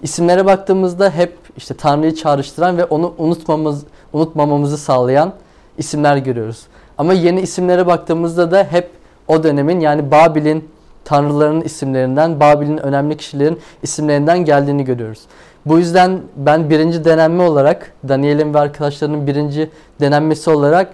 İsimlere 0.01 0.45
baktığımızda 0.45 1.09
hep 1.09 1.38
işte 1.57 1.73
Tanrı'yı 1.73 2.15
çağrıştıran 2.15 2.77
ve 2.77 2.85
onu 2.85 3.13
unutmamız, 3.17 3.83
unutmamamızı 4.13 4.77
sağlayan 4.77 5.33
isimler 5.77 6.17
görüyoruz. 6.17 6.63
Ama 6.97 7.13
yeni 7.13 7.41
isimlere 7.41 7.87
baktığımızda 7.87 8.51
da 8.51 8.67
hep 8.71 8.89
o 9.27 9.43
dönemin 9.43 9.79
yani 9.79 10.11
Babil'in 10.11 10.69
tanrılarının 11.05 11.61
isimlerinden, 11.61 12.39
Babil'in 12.39 12.77
önemli 12.77 13.17
kişilerin 13.17 13.59
isimlerinden 13.83 14.45
geldiğini 14.45 14.83
görüyoruz. 14.85 15.19
Bu 15.65 15.77
yüzden 15.77 16.21
ben 16.35 16.69
birinci 16.69 17.05
denenme 17.05 17.43
olarak, 17.43 17.93
Daniel'in 18.07 18.53
ve 18.53 18.59
arkadaşlarının 18.59 19.27
birinci 19.27 19.69
denenmesi 20.01 20.49
olarak 20.49 20.93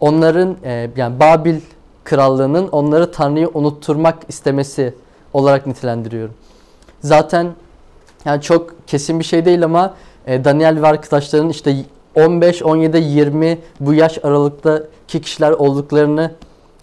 onların 0.00 0.56
e, 0.64 0.90
yani 0.96 1.20
Babil 1.20 1.60
krallığının 2.04 2.68
onları 2.68 3.12
Tanrı'yı 3.12 3.50
unutturmak 3.54 4.18
istemesi 4.28 4.94
olarak 5.32 5.66
nitelendiriyorum. 5.66 6.34
Zaten 7.00 7.46
yani 8.24 8.42
çok 8.42 8.86
kesin 8.86 9.18
bir 9.18 9.24
şey 9.24 9.44
değil 9.44 9.64
ama 9.64 9.94
e, 10.26 10.44
Daniel 10.44 10.82
ve 10.82 10.86
arkadaşlarının 10.86 11.48
işte 11.48 11.76
15, 12.14 12.62
17, 12.62 12.98
20 12.98 13.58
bu 13.80 13.94
yaş 13.94 14.18
aralıktaki 14.24 15.20
kişiler 15.20 15.50
olduklarını 15.50 16.32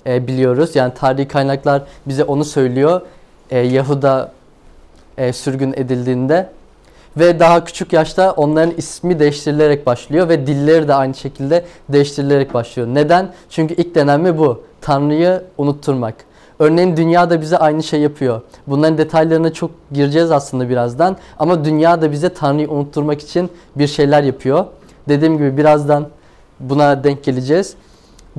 e, 0.08 0.28
biliyoruz. 0.28 0.76
Yani 0.76 0.94
tarihi 0.94 1.28
kaynaklar 1.28 1.82
bize 2.08 2.24
onu 2.24 2.46
söylüyor. 2.46 3.02
E, 3.52 3.60
Yahuda 3.60 4.32
e, 5.18 5.34
sürgün 5.34 5.74
edildiğinde. 5.78 6.50
Ve 7.18 7.40
daha 7.40 7.64
küçük 7.64 7.94
yaşta 7.94 8.32
onların 8.32 8.74
ismi 8.78 9.20
değiştirilerek 9.20 9.86
başlıyor 9.86 10.30
ve 10.30 10.48
dilleri 10.48 10.88
de 10.88 10.94
aynı 10.94 11.14
şekilde 11.14 11.66
değiştirilerek 11.90 12.54
başlıyor. 12.54 12.88
Neden? 12.92 13.34
Çünkü 13.50 13.74
ilk 13.74 13.96
denenme 13.96 14.38
bu. 14.38 14.64
Tanrı'yı 14.82 15.44
unutturmak. 15.58 16.16
Örneğin 16.60 16.98
dünya 16.98 17.30
da 17.30 17.42
bize 17.42 17.58
aynı 17.58 17.84
şey 17.84 18.02
yapıyor. 18.02 18.42
Bunların 18.68 18.98
detaylarına 18.98 19.54
çok 19.54 19.72
gireceğiz 19.92 20.32
aslında 20.32 20.70
birazdan. 20.70 21.18
Ama 21.40 21.66
dünya 21.66 22.02
da 22.02 22.12
bize 22.12 22.30
Tanrı'yı 22.30 22.70
unutturmak 22.70 23.22
için 23.22 23.50
bir 23.76 23.88
şeyler 23.88 24.24
yapıyor. 24.24 24.66
Dediğim 25.10 25.38
gibi 25.38 25.58
birazdan 25.58 26.08
buna 26.60 27.04
denk 27.04 27.24
geleceğiz. 27.24 27.76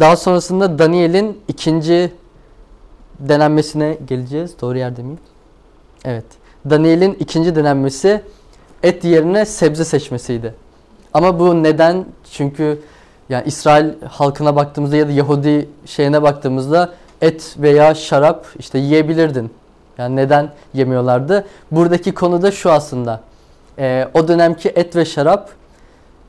Daha 0.01 0.17
sonrasında 0.17 0.79
Daniel'in 0.79 1.41
ikinci 1.49 2.13
denenmesine 3.21 3.99
geleceğiz. 4.07 4.61
Doğru 4.61 4.79
yerde 4.79 5.03
miyim? 5.03 5.19
Evet. 6.05 6.25
Daniel'in 6.71 7.15
ikinci 7.21 7.57
denenmesi 7.57 8.23
et 8.83 9.05
yerine 9.05 9.45
sebze 9.45 9.85
seçmesiydi. 9.85 10.55
Ama 11.15 11.41
bu 11.41 11.63
neden? 11.63 12.05
Çünkü 12.33 12.81
yani 13.29 13.43
İsrail 13.47 14.03
halkına 14.09 14.57
baktığımızda 14.57 14.97
ya 14.97 15.09
da 15.09 15.13
Yahudi 15.13 15.69
şeyine 15.87 16.23
baktığımızda 16.23 16.93
et 17.23 17.57
veya 17.59 17.95
şarap 17.95 18.47
işte 18.59 18.79
yiyebilirdin. 18.79 19.51
Yani 19.99 20.17
neden 20.17 20.51
yemiyorlardı? 20.75 21.45
Buradaki 21.71 22.15
konu 22.15 22.43
da 22.43 22.51
şu 22.51 22.73
aslında. 22.73 23.21
Ee, 23.79 24.09
o 24.15 24.29
dönemki 24.29 24.69
et 24.69 24.97
ve 24.97 25.05
şarap 25.05 25.51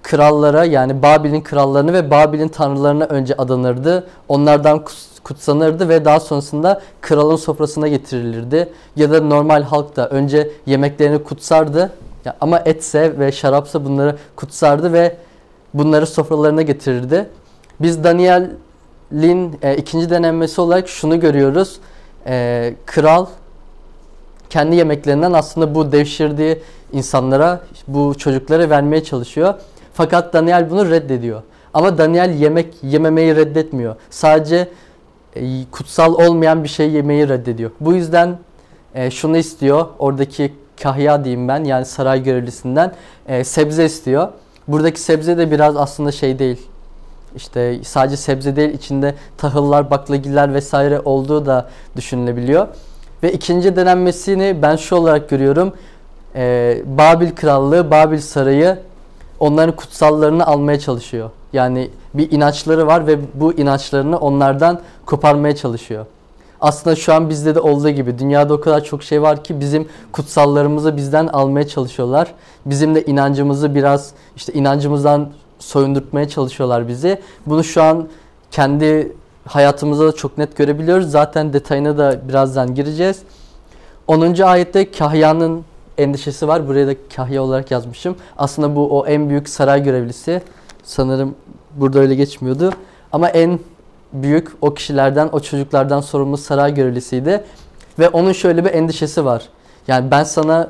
krallara 0.03 0.65
yani 0.65 1.01
Babil'in 1.01 1.41
krallarını 1.41 1.93
ve 1.93 2.12
Babil'in 2.12 2.48
tanrılarına 2.48 3.05
önce 3.05 3.36
adanırdı. 3.38 4.08
Onlardan 4.27 4.86
kutsanırdı 5.24 5.89
ve 5.89 6.05
daha 6.05 6.19
sonrasında 6.19 6.81
kralın 7.01 7.36
sofrasına 7.36 7.88
getirilirdi. 7.88 8.69
Ya 8.96 9.12
da 9.12 9.22
normal 9.22 9.63
halk 9.63 9.96
da 9.96 10.10
önce 10.10 10.51
yemeklerini 10.65 11.24
kutsardı. 11.24 11.91
Ama 12.41 12.60
etse 12.65 13.19
ve 13.19 13.31
şarapsa 13.31 13.86
bunları 13.86 14.15
kutsardı 14.36 14.93
ve 14.93 15.17
bunları 15.74 16.08
sofralarına 16.08 16.62
getirirdi. 16.62 17.29
Biz 17.79 18.03
Daniel'in 19.12 19.60
e, 19.62 19.75
ikinci 19.75 20.10
denenmesi 20.10 20.62
olarak 20.62 20.89
şunu 20.89 21.20
görüyoruz. 21.20 21.80
E, 22.28 22.74
kral 22.86 23.25
kendi 24.50 24.75
yemeklerinden 24.75 25.34
aslında 25.34 25.75
bu 25.75 25.92
devşirdiği 25.92 26.60
insanlara, 26.94 27.62
bu 27.88 28.16
çocuklara 28.18 28.70
vermeye 28.70 29.04
çalışıyor. 29.04 29.54
Fakat 29.94 30.34
Daniel 30.34 30.70
bunu 30.70 30.89
reddediyor. 30.89 31.42
Ama 31.74 31.98
Daniel 31.98 32.30
yemek 32.30 32.68
yememeyi 32.84 33.36
reddetmiyor. 33.36 33.96
Sadece 34.10 34.70
e, 35.36 35.42
kutsal 35.72 36.13
olmayan 36.13 36.63
bir 36.63 36.70
şey 36.70 36.92
yemeyi 36.92 37.30
reddediyor. 37.30 37.72
Bu 37.80 37.94
yüzden 37.94 38.38
e, 38.96 39.12
şunu 39.12 39.38
istiyor. 39.38 39.86
Oradaki 40.00 40.54
kahya 40.84 41.24
diyeyim 41.24 41.48
ben 41.48 41.63
yani 41.63 41.86
saray 41.86 42.24
görevlisinden 42.24 42.94
e, 43.28 43.44
sebze 43.44 43.86
istiyor. 43.86 44.28
Buradaki 44.68 45.00
sebze 45.00 45.38
de 45.38 45.51
biraz 45.51 45.78
aslında 45.78 46.12
şey 46.12 46.39
değil. 46.39 46.68
İşte 47.36 47.79
sadece 47.83 48.17
sebze 48.17 48.55
değil 48.55 48.69
içinde 48.69 49.15
tahıllar, 49.38 49.91
baklagiller 49.91 50.53
vesaire 50.53 51.00
olduğu 51.00 51.45
da 51.45 51.69
düşünülebiliyor. 51.95 52.67
Ve 53.24 53.31
ikinci 53.33 53.75
denenmesini 53.75 54.62
ben 54.62 54.75
şu 54.75 54.95
olarak 54.95 55.29
görüyorum. 55.29 55.74
Ee, 56.36 56.81
Babil 56.86 57.31
Krallığı, 57.31 57.91
Babil 57.91 58.19
Sarayı 58.19 58.77
onların 59.39 59.75
kutsallarını 59.75 60.48
almaya 60.48 60.79
çalışıyor. 60.79 61.29
Yani 61.53 61.89
bir 62.13 62.31
inançları 62.31 62.88
var 62.88 63.07
ve 63.07 63.19
bu 63.33 63.53
inançlarını 63.53 64.17
onlardan 64.17 64.81
koparmaya 65.05 65.55
çalışıyor. 65.55 66.05
Aslında 66.62 66.95
şu 66.95 67.13
an 67.13 67.29
bizde 67.29 67.55
de 67.55 67.59
olduğu 67.59 67.89
gibi 67.89 68.19
dünyada 68.19 68.53
o 68.53 68.62
kadar 68.62 68.83
çok 68.83 69.03
şey 69.03 69.21
var 69.21 69.43
ki 69.43 69.59
bizim 69.59 69.88
kutsallarımızı 70.12 70.98
bizden 70.98 71.27
almaya 71.27 71.67
çalışıyorlar. 71.67 72.33
Bizim 72.65 72.95
de 72.95 73.05
inancımızı 73.05 73.75
biraz 73.75 74.12
işte 74.36 74.53
inancımızdan 74.53 75.29
soyundurtmaya 75.60 76.28
çalışıyorlar 76.30 76.88
bizi. 76.88 77.22
Bunu 77.45 77.63
şu 77.63 77.84
an 77.84 78.08
kendi 78.52 79.12
hayatımızda 79.48 80.08
da 80.08 80.12
çok 80.12 80.38
net 80.38 80.58
görebiliyoruz. 80.58 81.12
Zaten 81.12 81.54
detayına 81.54 81.98
da 81.98 82.28
birazdan 82.28 82.76
gireceğiz. 82.76 83.22
10. 84.08 84.41
ayette 84.41 84.91
kahyanın 84.91 85.65
endişesi 85.98 86.48
var. 86.48 86.67
Buraya 86.67 86.88
da 86.88 86.93
kahya 87.15 87.43
olarak 87.43 87.72
yazmışım. 87.72 88.15
Aslında 88.38 88.76
bu 88.76 89.00
o 89.00 89.06
en 89.06 89.30
büyük 89.30 89.50
saray 89.50 89.84
görevlisi. 89.84 90.41
Sanırım 90.84 91.36
burada 91.76 92.00
öyle 92.00 92.15
geçmiyordu. 92.15 92.72
Ama 93.12 93.30
en 93.30 93.60
büyük 94.13 94.52
o 94.62 94.74
kişilerden, 94.74 95.30
o 95.32 95.39
çocuklardan 95.39 96.02
sorumlu 96.02 96.38
saray 96.38 96.74
görevlisiydi. 96.74 97.43
Ve 98.00 98.10
onun 98.10 98.32
şöyle 98.32 98.65
bir 98.65 98.74
endişesi 98.74 99.26
var. 99.26 99.50
Yani 99.88 100.12
ben 100.12 100.24
sana 100.24 100.69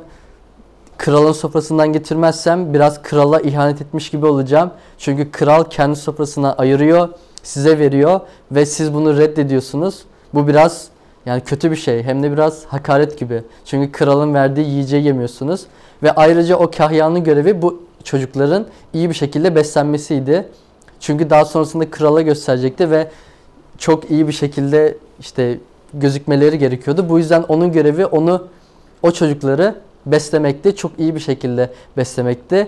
kralın 1.00 1.32
sofrasından 1.32 1.94
getirmezsem 1.94 2.74
biraz 2.74 3.02
krala 3.02 3.40
ihanet 3.40 3.82
etmiş 3.82 4.10
gibi 4.10 4.26
olacağım. 4.26 4.72
Çünkü 4.98 5.32
kral 5.32 5.64
kendi 5.64 5.96
sofrasına 5.96 6.54
ayırıyor, 6.54 7.10
size 7.44 7.80
veriyor 7.80 8.20
ve 8.52 8.66
siz 8.66 8.94
bunu 8.94 9.18
reddediyorsunuz. 9.18 10.04
Bu 10.34 10.48
biraz 10.48 10.88
yani 11.26 11.42
kötü 11.42 11.72
bir 11.72 11.76
şey 11.76 12.04
hem 12.04 12.24
de 12.24 12.32
biraz 12.32 12.66
hakaret 12.66 13.20
gibi. 13.20 13.44
Çünkü 13.66 13.92
kralın 13.92 14.34
verdiği 14.34 14.70
yiyeceği 14.70 15.04
yemiyorsunuz. 15.04 15.66
Ve 16.04 16.12
ayrıca 16.12 16.56
o 16.56 16.72
kahyanın 16.72 17.24
görevi 17.24 17.62
bu 17.62 17.84
çocukların 18.04 18.66
iyi 18.94 19.10
bir 19.10 19.16
şekilde 19.16 19.56
beslenmesiydi. 19.56 20.50
Çünkü 21.00 21.30
daha 21.30 21.46
sonrasında 21.46 21.90
krala 21.90 22.22
gösterecekti 22.22 22.92
ve 22.92 23.12
çok 23.78 24.12
iyi 24.12 24.28
bir 24.28 24.34
şekilde 24.34 24.98
işte 25.20 25.60
gözükmeleri 25.94 26.58
gerekiyordu. 26.58 27.10
Bu 27.10 27.20
yüzden 27.20 27.44
onun 27.48 27.72
görevi 27.72 28.06
onu 28.06 28.48
o 29.04 29.12
çocukları 29.12 29.76
beslemekti. 30.12 30.76
Çok 30.76 30.92
iyi 30.98 31.16
bir 31.16 31.20
şekilde 31.20 31.70
beslemekti. 31.98 32.68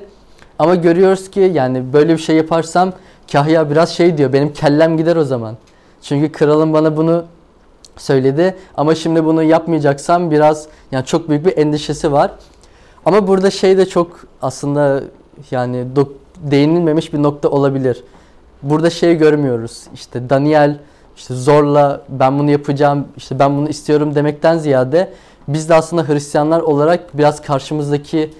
Ama 0.59 0.75
görüyoruz 0.75 1.31
ki 1.31 1.39
yani 1.53 1.93
böyle 1.93 2.13
bir 2.13 2.21
şey 2.21 2.35
yaparsam 2.35 2.93
Kahya 3.31 3.69
biraz 3.69 3.89
şey 3.89 4.17
diyor 4.17 4.33
benim 4.33 4.53
kellem 4.53 4.97
gider 4.97 5.15
o 5.15 5.23
zaman. 5.23 5.57
Çünkü 6.01 6.31
kralım 6.31 6.73
bana 6.73 6.97
bunu 6.97 7.25
söyledi 7.97 8.55
ama 8.77 8.95
şimdi 8.95 9.25
bunu 9.25 9.43
yapmayacaksam 9.43 10.31
biraz 10.31 10.67
yani 10.91 11.05
çok 11.05 11.29
büyük 11.29 11.45
bir 11.45 11.57
endişesi 11.57 12.11
var. 12.11 12.31
Ama 13.05 13.27
burada 13.27 13.51
şey 13.51 13.77
de 13.77 13.85
çok 13.85 14.19
aslında 14.41 15.03
yani 15.51 15.85
değinilmemiş 16.37 17.13
bir 17.13 17.23
nokta 17.23 17.49
olabilir. 17.49 18.03
Burada 18.63 18.89
şey 18.89 19.17
görmüyoruz. 19.17 19.83
İşte 19.93 20.29
Daniel 20.29 20.79
işte 21.17 21.33
zorla 21.33 22.01
ben 22.09 22.39
bunu 22.39 22.51
yapacağım, 22.51 23.07
işte 23.17 23.39
ben 23.39 23.57
bunu 23.57 23.69
istiyorum 23.69 24.15
demekten 24.15 24.57
ziyade 24.57 25.13
biz 25.53 25.69
de 25.69 25.75
aslında 25.75 26.07
Hristiyanlar 26.07 26.59
olarak 26.59 27.17
biraz 27.17 27.41
karşımızdaki 27.41 28.33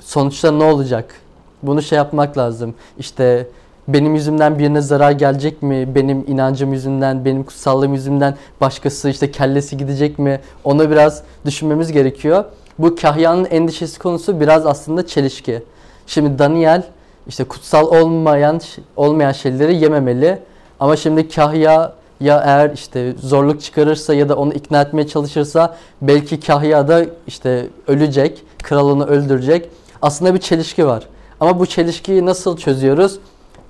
sonuçta 0.00 0.52
ne 0.52 0.64
olacak? 0.64 1.14
Bunu 1.62 1.82
şey 1.82 1.96
yapmak 1.96 2.38
lazım. 2.38 2.74
İşte 2.98 3.46
benim 3.88 4.14
yüzümden 4.14 4.58
birine 4.58 4.80
zarar 4.80 5.10
gelecek 5.10 5.62
mi? 5.62 5.94
Benim 5.94 6.24
inancım 6.26 6.72
yüzünden, 6.72 7.24
benim 7.24 7.44
kutsallığım 7.44 7.94
yüzünden 7.94 8.36
başkası 8.60 9.08
işte 9.08 9.30
kellesi 9.30 9.76
gidecek 9.76 10.18
mi? 10.18 10.40
Onu 10.64 10.90
biraz 10.90 11.22
düşünmemiz 11.44 11.92
gerekiyor. 11.92 12.44
Bu 12.78 12.96
kahyanın 12.96 13.44
endişesi 13.44 13.98
konusu 13.98 14.40
biraz 14.40 14.66
aslında 14.66 15.06
çelişki. 15.06 15.62
Şimdi 16.06 16.38
Daniel 16.38 16.82
işte 17.26 17.44
kutsal 17.44 17.86
olmayan 17.86 18.60
olmayan 18.96 19.32
şeyleri 19.32 19.76
yememeli. 19.76 20.38
Ama 20.80 20.96
şimdi 20.96 21.28
kahya 21.28 21.92
ya 22.20 22.42
eğer 22.46 22.70
işte 22.70 23.14
zorluk 23.22 23.62
çıkarırsa 23.62 24.14
ya 24.14 24.28
da 24.28 24.36
onu 24.36 24.52
ikna 24.52 24.82
etmeye 24.82 25.06
çalışırsa 25.06 25.76
belki 26.02 26.40
kahya 26.40 26.88
da 26.88 27.06
işte 27.26 27.66
ölecek, 27.86 28.42
kralını 28.62 29.06
öldürecek. 29.06 29.70
Aslında 30.02 30.34
bir 30.34 30.40
çelişki 30.40 30.86
var. 30.86 31.02
Ama 31.40 31.60
bu 31.60 31.66
çelişkiyi 31.66 32.26
nasıl 32.26 32.56
çözüyoruz? 32.56 33.18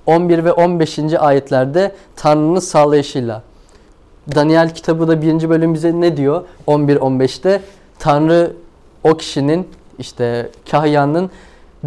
11 0.05 0.45
ve 0.45 0.51
15. 0.51 0.99
ayetlerde 1.19 1.91
Tanrı'nın 2.15 2.59
sağlayışıyla. 2.59 3.43
Daniel 4.35 4.73
kitabı 4.73 5.07
da 5.07 5.21
1. 5.21 5.49
bölüm 5.49 5.73
bize 5.73 6.01
ne 6.01 6.17
diyor? 6.17 6.43
11-15'te 6.67 7.61
Tanrı 7.99 8.53
o 9.03 9.17
kişinin 9.17 9.67
işte 9.99 10.49
kahyanın 10.71 11.31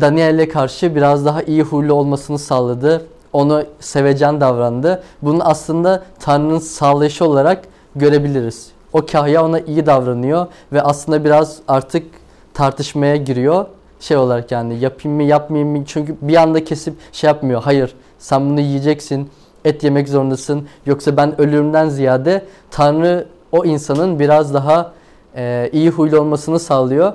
Daniel'e 0.00 0.48
karşı 0.48 0.94
biraz 0.94 1.24
daha 1.24 1.42
iyi 1.42 1.62
huylu 1.62 1.94
olmasını 1.94 2.38
sağladı. 2.38 3.06
Onu 3.32 3.64
sevecen 3.80 4.40
davrandı. 4.40 5.02
Bunu 5.22 5.44
aslında 5.44 6.02
Tanrı'nın 6.20 6.58
sağlayışı 6.58 7.24
olarak 7.24 7.64
görebiliriz. 7.96 8.70
O 8.92 9.06
kahya 9.06 9.44
ona 9.44 9.60
iyi 9.60 9.86
davranıyor 9.86 10.46
ve 10.72 10.82
aslında 10.82 11.24
biraz 11.24 11.58
artık 11.68 12.06
tartışmaya 12.54 13.16
giriyor. 13.16 13.66
Şey 14.00 14.16
olarak 14.16 14.52
yani 14.52 14.78
yapayım 14.78 15.16
mı 15.16 15.22
yapmayayım 15.22 15.76
mı? 15.76 15.84
Çünkü 15.86 16.16
bir 16.22 16.36
anda 16.36 16.64
kesip 16.64 16.94
şey 17.12 17.28
yapmıyor. 17.28 17.62
Hayır 17.62 17.94
sen 18.18 18.50
bunu 18.50 18.60
yiyeceksin. 18.60 19.30
Et 19.64 19.84
yemek 19.84 20.08
zorundasın. 20.08 20.68
Yoksa 20.86 21.16
ben 21.16 21.40
ölümden 21.40 21.88
ziyade 21.88 22.44
Tanrı 22.70 23.26
o 23.52 23.64
insanın 23.64 24.18
biraz 24.18 24.54
daha 24.54 24.92
e, 25.36 25.70
iyi 25.72 25.90
huylu 25.90 26.20
olmasını 26.20 26.58
sağlıyor. 26.58 27.12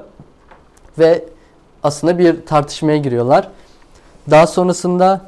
Ve 1.00 1.26
aslında 1.84 2.18
bir 2.18 2.46
tartışmaya 2.46 2.98
giriyorlar. 2.98 3.48
Daha 4.32 4.48
sonrasında 4.48 5.22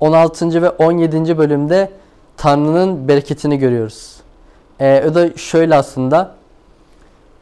16. 0.00 0.62
ve 0.62 0.70
17. 0.70 1.38
bölümde 1.38 1.90
Tanrı'nın 2.36 3.08
bereketini 3.08 3.58
görüyoruz. 3.58 4.16
Ee, 4.80 5.04
o 5.10 5.14
da 5.14 5.36
şöyle 5.36 5.74
aslında 5.74 6.34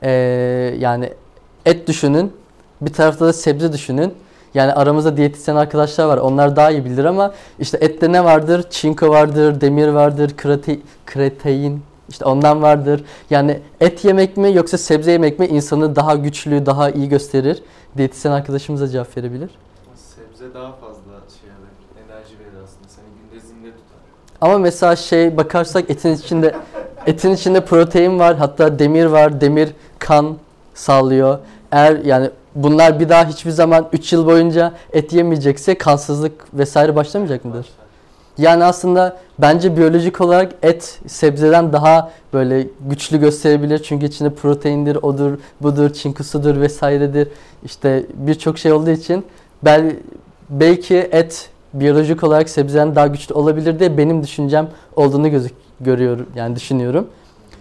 e, 0.03 0.11
yani 0.79 1.13
et 1.67 1.89
düşünün 1.89 2.33
bir 2.81 2.93
tarafta 2.93 3.27
da 3.27 3.33
sebze 3.33 3.73
düşünün. 3.73 4.15
Yani 4.55 4.73
aramızda 4.73 5.17
diyetisyen 5.17 5.57
arkadaşlar 5.57 6.07
var. 6.07 6.19
Onlar 6.19 6.57
daha 6.57 6.71
iyi 6.71 6.85
bilir 6.85 7.05
ama 7.05 7.35
işte 7.59 7.79
ette 7.81 8.13
ne 8.13 8.25
vardır? 8.25 8.71
Çinko 8.71 9.09
vardır, 9.09 9.61
demir 9.61 9.89
vardır, 9.89 10.37
krate, 10.37 10.79
kretein 11.07 11.83
işte 12.09 12.25
ondan 12.25 12.63
vardır. 12.63 13.05
Yani 13.31 13.61
et 13.81 14.05
yemek 14.05 14.37
mi 14.37 14.55
yoksa 14.55 14.79
sebze 14.79 15.13
yemek 15.13 15.39
mi 15.39 15.47
insanı 15.47 15.97
daha 15.97 16.15
güçlü, 16.15 16.67
daha 16.67 16.91
iyi 16.91 17.09
gösterir? 17.09 17.63
Diyetisyen 17.97 18.33
arkadaşımız 18.33 18.81
da 18.81 18.89
cevap 18.89 19.17
verebilir. 19.17 19.51
Sebze 19.95 20.55
daha 20.55 20.73
fazla 20.73 21.08
Ama 24.41 24.59
mesela 24.59 24.97
şey 24.97 25.37
bakarsak 25.37 25.91
etin 25.91 26.15
içinde 26.15 26.55
etin 27.07 27.35
içinde 27.35 27.65
protein 27.65 28.19
var, 28.19 28.37
hatta 28.37 28.79
demir 28.79 29.07
var. 29.07 29.41
Demir 29.41 29.69
kan 29.99 30.37
sağlıyor. 30.75 31.39
Eğer 31.73 31.97
yani 32.05 32.31
bunlar 32.55 33.01
bir 33.01 33.09
daha 33.09 33.29
hiçbir 33.29 33.51
zaman 33.51 33.89
3 33.93 34.13
yıl 34.13 34.27
boyunca 34.27 34.73
et 34.93 35.13
yemeyecekse 35.13 35.79
kansızlık 35.79 36.55
vesaire 36.55 36.97
başlamayacak 36.97 37.45
mıdır? 37.45 37.67
Yani 38.39 38.65
aslında 38.65 39.17
bence 39.39 39.77
biyolojik 39.77 40.21
olarak 40.21 40.53
et 40.63 40.99
sebzeden 41.07 41.73
daha 41.73 42.11
böyle 42.33 42.67
güçlü 42.91 43.21
gösterebilir. 43.21 43.83
Çünkü 43.83 44.07
içinde 44.07 44.31
proteindir, 44.31 44.97
odur, 44.97 45.39
budur, 45.61 45.93
çinkosudur 45.93 46.61
vesairedir. 46.61 47.29
İşte 47.65 48.07
birçok 48.15 48.59
şey 48.59 48.73
olduğu 48.73 48.91
için 48.91 49.25
bel, 49.65 49.97
belki 50.51 50.97
et 50.97 51.51
biyolojik 51.75 52.25
olarak 52.25 52.49
sebzeden 52.49 52.95
daha 52.95 53.07
güçlü 53.07 53.35
olabilir 53.35 53.79
diye 53.79 53.99
benim 53.99 54.23
düşüncem 54.23 54.69
olduğunu 54.97 55.31
gözük 55.31 55.53
görüyorum 55.81 56.27
yani 56.35 56.57
düşünüyorum. 56.57 57.09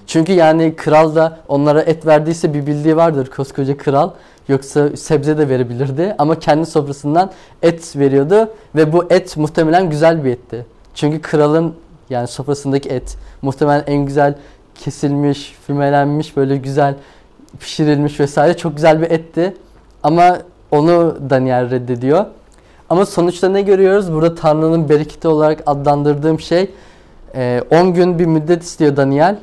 Çünkü 0.07 0.33
yani 0.33 0.75
kral 0.75 1.15
da 1.15 1.39
onlara 1.47 1.81
et 1.81 2.05
verdiyse 2.05 2.53
bir 2.53 2.67
bildiği 2.67 2.97
vardır 2.97 3.27
koskoca 3.35 3.77
kral. 3.77 4.11
Yoksa 4.47 4.97
sebze 4.97 5.37
de 5.37 5.49
verebilirdi 5.49 6.15
ama 6.17 6.39
kendi 6.39 6.65
sofrasından 6.65 7.31
et 7.61 7.95
veriyordu 7.95 8.49
ve 8.75 8.93
bu 8.93 9.05
et 9.09 9.37
muhtemelen 9.37 9.89
güzel 9.89 10.23
bir 10.23 10.31
etti. 10.31 10.65
Çünkü 10.95 11.21
kralın 11.21 11.75
yani 12.09 12.27
sofrasındaki 12.27 12.89
et 12.89 13.17
muhtemelen 13.41 13.83
en 13.87 14.05
güzel 14.05 14.35
kesilmiş, 14.75 15.55
fümelenmiş, 15.67 16.37
böyle 16.37 16.57
güzel 16.57 16.95
pişirilmiş 17.59 18.19
vesaire 18.19 18.57
çok 18.57 18.75
güzel 18.75 19.01
bir 19.01 19.11
etti. 19.11 19.57
Ama 20.03 20.37
onu 20.71 21.17
Daniel 21.29 21.69
reddediyor. 21.69 22.25
Ama 22.89 23.05
sonuçta 23.05 23.49
ne 23.49 23.61
görüyoruz? 23.61 24.13
Burada 24.13 24.35
Tanrı'nın 24.35 24.89
bereketi 24.89 25.27
olarak 25.27 25.63
adlandırdığım 25.65 26.39
şey 26.39 26.71
e, 27.35 27.63
10 27.71 27.93
gün 27.93 28.19
bir 28.19 28.25
müddet 28.25 28.63
istiyor 28.63 28.97
Daniel. 28.97 29.39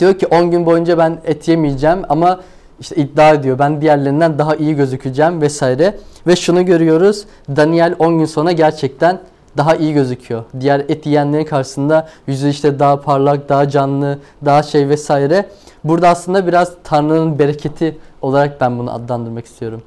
Diyor 0.00 0.18
ki 0.18 0.26
10 0.26 0.50
gün 0.50 0.66
boyunca 0.66 0.98
ben 0.98 1.18
et 1.24 1.48
yemeyeceğim 1.48 2.02
ama 2.08 2.40
işte 2.80 2.96
iddia 2.96 3.30
ediyor 3.30 3.58
ben 3.58 3.80
diğerlerinden 3.80 4.38
daha 4.38 4.54
iyi 4.56 4.76
gözükeceğim 4.76 5.40
vesaire. 5.40 5.98
Ve 6.26 6.36
şunu 6.36 6.66
görüyoruz 6.66 7.24
Daniel 7.56 7.94
10 7.98 8.18
gün 8.18 8.24
sonra 8.24 8.52
gerçekten 8.52 9.20
daha 9.56 9.74
iyi 9.74 9.94
gözüküyor. 9.94 10.44
Diğer 10.60 10.80
et 10.80 11.06
yiyenlerin 11.06 11.44
karşısında 11.44 12.08
yüzü 12.26 12.48
işte 12.48 12.78
daha 12.78 13.00
parlak, 13.00 13.48
daha 13.48 13.68
canlı, 13.68 14.18
daha 14.44 14.62
şey 14.62 14.88
vesaire. 14.88 15.46
Burada 15.84 16.08
aslında 16.08 16.46
biraz 16.46 16.72
Tanrı'nın 16.84 17.38
bereketi 17.38 17.98
olarak 18.22 18.60
ben 18.60 18.78
bunu 18.78 18.94
adlandırmak 18.94 19.46
istiyorum. 19.46 19.82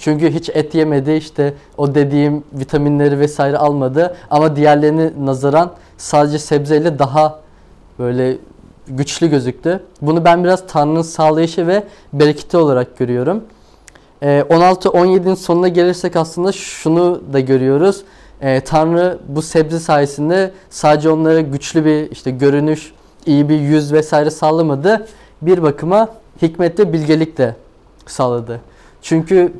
Çünkü 0.00 0.34
hiç 0.34 0.48
et 0.48 0.74
yemedi 0.74 1.12
işte 1.12 1.54
o 1.78 1.94
dediğim 1.94 2.44
vitaminleri 2.52 3.18
vesaire 3.18 3.58
almadı 3.58 4.16
ama 4.30 4.56
diğerlerine 4.56 5.10
nazaran 5.20 5.72
sadece 5.98 6.38
sebzeyle 6.38 6.98
daha 6.98 7.40
böyle 7.98 8.36
güçlü 8.88 9.30
gözüktü. 9.30 9.80
Bunu 10.02 10.24
ben 10.24 10.44
biraz 10.44 10.66
Tanrı'nın 10.66 11.02
sağlayışı 11.02 11.66
ve 11.66 11.84
bereketi 12.12 12.56
olarak 12.56 12.98
görüyorum. 12.98 13.44
Ee, 14.22 14.44
16-17'nin 14.50 15.34
sonuna 15.34 15.68
gelirsek 15.68 16.16
aslında 16.16 16.52
şunu 16.52 17.22
da 17.32 17.40
görüyoruz. 17.40 18.02
Ee, 18.40 18.60
Tanrı 18.60 19.18
bu 19.28 19.42
sebze 19.42 19.78
sayesinde 19.78 20.52
sadece 20.70 21.10
onlara 21.10 21.40
güçlü 21.40 21.84
bir 21.84 22.10
işte 22.10 22.30
görünüş, 22.30 22.92
iyi 23.26 23.48
bir 23.48 23.60
yüz 23.60 23.92
vesaire 23.92 24.30
sağlamadı. 24.30 25.06
Bir 25.42 25.62
bakıma 25.62 26.08
hikmet 26.42 26.78
ve 26.78 26.92
bilgelik 26.92 27.38
de 27.38 27.56
sağladı. 28.06 28.60
Çünkü 29.02 29.52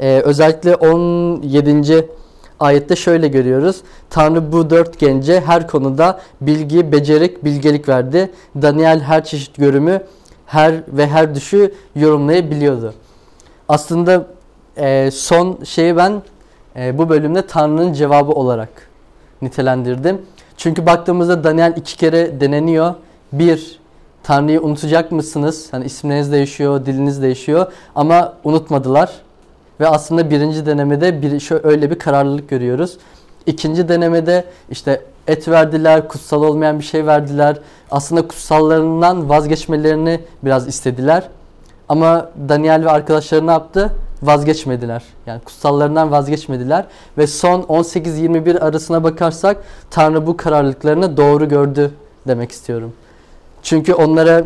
e, 0.00 0.20
özellikle 0.24 0.74
17. 0.74 2.08
ayette 2.60 2.96
şöyle 2.96 3.28
görüyoruz. 3.28 3.80
Tanrı 4.10 4.52
bu 4.52 4.70
dört 4.70 4.98
gence 4.98 5.40
her 5.40 5.68
konuda 5.68 6.20
bilgi, 6.40 6.92
becerik, 6.92 7.44
bilgelik 7.44 7.88
verdi. 7.88 8.30
Daniel 8.62 9.00
her 9.00 9.24
çeşit 9.24 9.56
görümü 9.56 10.02
her 10.46 10.74
ve 10.88 11.06
her 11.06 11.34
düşü 11.34 11.74
yorumlayabiliyordu. 11.96 12.94
Aslında 13.68 14.26
e, 14.76 15.10
son 15.10 15.58
şeyi 15.64 15.96
ben 15.96 16.22
e, 16.76 16.98
bu 16.98 17.08
bölümde 17.08 17.46
Tanrı'nın 17.46 17.92
cevabı 17.92 18.32
olarak 18.32 18.68
nitelendirdim. 19.42 20.22
Çünkü 20.56 20.86
baktığımızda 20.86 21.44
Daniel 21.44 21.74
iki 21.76 21.96
kere 21.96 22.40
deneniyor. 22.40 22.94
Bir, 23.32 23.80
Tanrı'yı 24.22 24.62
unutacak 24.62 25.12
mısınız? 25.12 25.68
Hani 25.70 25.84
isimleriniz 25.84 26.32
değişiyor, 26.32 26.86
diliniz 26.86 27.22
değişiyor 27.22 27.72
ama 27.94 28.34
unutmadılar. 28.44 29.10
Ve 29.80 29.88
aslında 29.88 30.30
birinci 30.30 30.66
denemede 30.66 31.22
bir 31.22 31.40
şöyle 31.40 31.68
öyle 31.68 31.90
bir 31.90 31.98
kararlılık 31.98 32.48
görüyoruz. 32.48 32.98
İkinci 33.46 33.88
denemede 33.88 34.44
işte 34.70 35.02
et 35.26 35.48
verdiler, 35.48 36.08
kutsal 36.08 36.42
olmayan 36.42 36.78
bir 36.78 36.84
şey 36.84 37.06
verdiler. 37.06 37.58
Aslında 37.90 38.28
kutsallarından 38.28 39.28
vazgeçmelerini 39.28 40.20
biraz 40.44 40.68
istediler. 40.68 41.28
Ama 41.88 42.30
Daniel 42.48 42.84
ve 42.84 42.90
arkadaşları 42.90 43.46
ne 43.46 43.50
yaptı? 43.50 43.92
Vazgeçmediler. 44.22 45.02
Yani 45.26 45.40
kutsallarından 45.40 46.10
vazgeçmediler. 46.10 46.84
Ve 47.18 47.26
son 47.26 47.62
18-21 47.62 48.58
arasına 48.58 49.04
bakarsak 49.04 49.56
Tanrı 49.90 50.26
bu 50.26 50.36
kararlılıklarını 50.36 51.16
doğru 51.16 51.48
gördü 51.48 51.90
demek 52.26 52.52
istiyorum. 52.52 52.92
Çünkü 53.62 53.94
onlara 53.94 54.44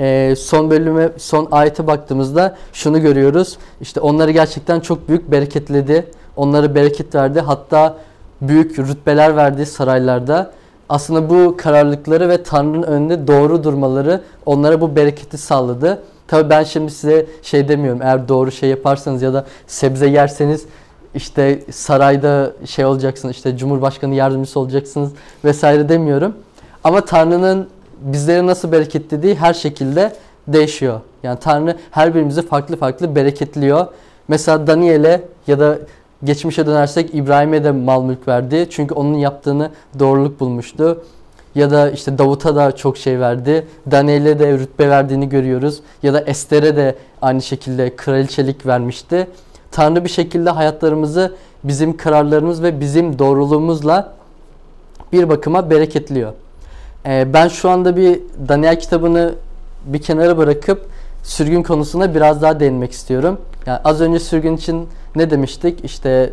e, 0.00 0.34
son 0.36 0.70
bölüme, 0.70 1.10
son 1.16 1.48
ayete 1.50 1.86
baktığımızda 1.86 2.56
şunu 2.72 3.00
görüyoruz. 3.00 3.58
İşte 3.80 4.00
onları 4.00 4.30
gerçekten 4.30 4.80
çok 4.80 5.08
büyük 5.08 5.30
bereketledi. 5.30 6.06
Onlara 6.36 6.74
bereket 6.74 7.14
verdi. 7.14 7.40
Hatta 7.40 7.96
büyük 8.40 8.78
rütbeler 8.78 9.36
verdi 9.36 9.66
saraylarda. 9.66 10.50
Aslında 10.88 11.30
bu 11.30 11.56
kararlılıkları 11.56 12.28
ve 12.28 12.42
Tanrı'nın 12.42 12.82
önünde 12.82 13.26
doğru 13.26 13.64
durmaları 13.64 14.20
onlara 14.46 14.80
bu 14.80 14.96
bereketi 14.96 15.38
sağladı. 15.38 16.02
Tabii 16.28 16.50
ben 16.50 16.64
şimdi 16.64 16.92
size 16.92 17.26
şey 17.42 17.68
demiyorum. 17.68 18.02
Eğer 18.02 18.28
doğru 18.28 18.50
şey 18.50 18.70
yaparsanız 18.70 19.22
ya 19.22 19.32
da 19.32 19.46
sebze 19.66 20.06
yerseniz 20.06 20.66
işte 21.14 21.62
sarayda 21.70 22.52
şey 22.66 22.84
olacaksınız, 22.84 23.36
işte 23.36 23.56
Cumhurbaşkanı 23.56 24.14
yardımcısı 24.14 24.60
olacaksınız 24.60 25.10
vesaire 25.44 25.88
demiyorum. 25.88 26.34
Ama 26.84 27.00
Tanrı'nın 27.00 27.68
bizlere 28.00 28.46
nasıl 28.46 28.72
bereketlediği 28.72 29.34
her 29.34 29.54
şekilde 29.54 30.12
değişiyor. 30.48 31.00
Yani 31.22 31.38
Tanrı 31.40 31.76
her 31.90 32.14
birimizi 32.14 32.46
farklı 32.46 32.76
farklı 32.76 33.14
bereketliyor. 33.16 33.86
Mesela 34.28 34.66
Daniel'e 34.66 35.22
ya 35.46 35.60
da 35.60 35.78
geçmişe 36.24 36.66
dönersek 36.66 37.14
İbrahim'e 37.14 37.64
de 37.64 37.70
mal 37.70 38.02
mülk 38.02 38.28
verdi. 38.28 38.66
Çünkü 38.70 38.94
onun 38.94 39.14
yaptığını 39.14 39.70
doğruluk 39.98 40.40
bulmuştu. 40.40 41.04
Ya 41.54 41.70
da 41.70 41.90
işte 41.90 42.18
Davut'a 42.18 42.56
da 42.56 42.76
çok 42.76 42.98
şey 42.98 43.20
verdi. 43.20 43.66
Daniel'e 43.90 44.38
de 44.38 44.52
rütbe 44.52 44.88
verdiğini 44.88 45.28
görüyoruz. 45.28 45.80
Ya 46.02 46.14
da 46.14 46.20
Ester'e 46.20 46.76
de 46.76 46.94
aynı 47.22 47.42
şekilde 47.42 47.96
kraliçelik 47.96 48.66
vermişti. 48.66 49.28
Tanrı 49.70 50.04
bir 50.04 50.10
şekilde 50.10 50.50
hayatlarımızı 50.50 51.34
bizim 51.64 51.96
kararlarımız 51.96 52.62
ve 52.62 52.80
bizim 52.80 53.18
doğruluğumuzla 53.18 54.12
bir 55.12 55.28
bakıma 55.28 55.70
bereketliyor. 55.70 56.32
Ee, 57.06 57.32
ben 57.32 57.48
şu 57.48 57.70
anda 57.70 57.96
bir 57.96 58.20
Daniel 58.48 58.80
kitabını 58.80 59.34
bir 59.84 60.02
kenara 60.02 60.38
bırakıp 60.38 60.86
sürgün 61.22 61.62
konusuna 61.62 62.14
biraz 62.14 62.42
daha 62.42 62.60
değinmek 62.60 62.92
istiyorum. 62.92 63.40
Yani 63.66 63.80
az 63.84 64.00
önce 64.00 64.18
sürgün 64.18 64.56
için 64.56 64.88
ne 65.16 65.30
demiştik? 65.30 65.84
İşte 65.84 66.32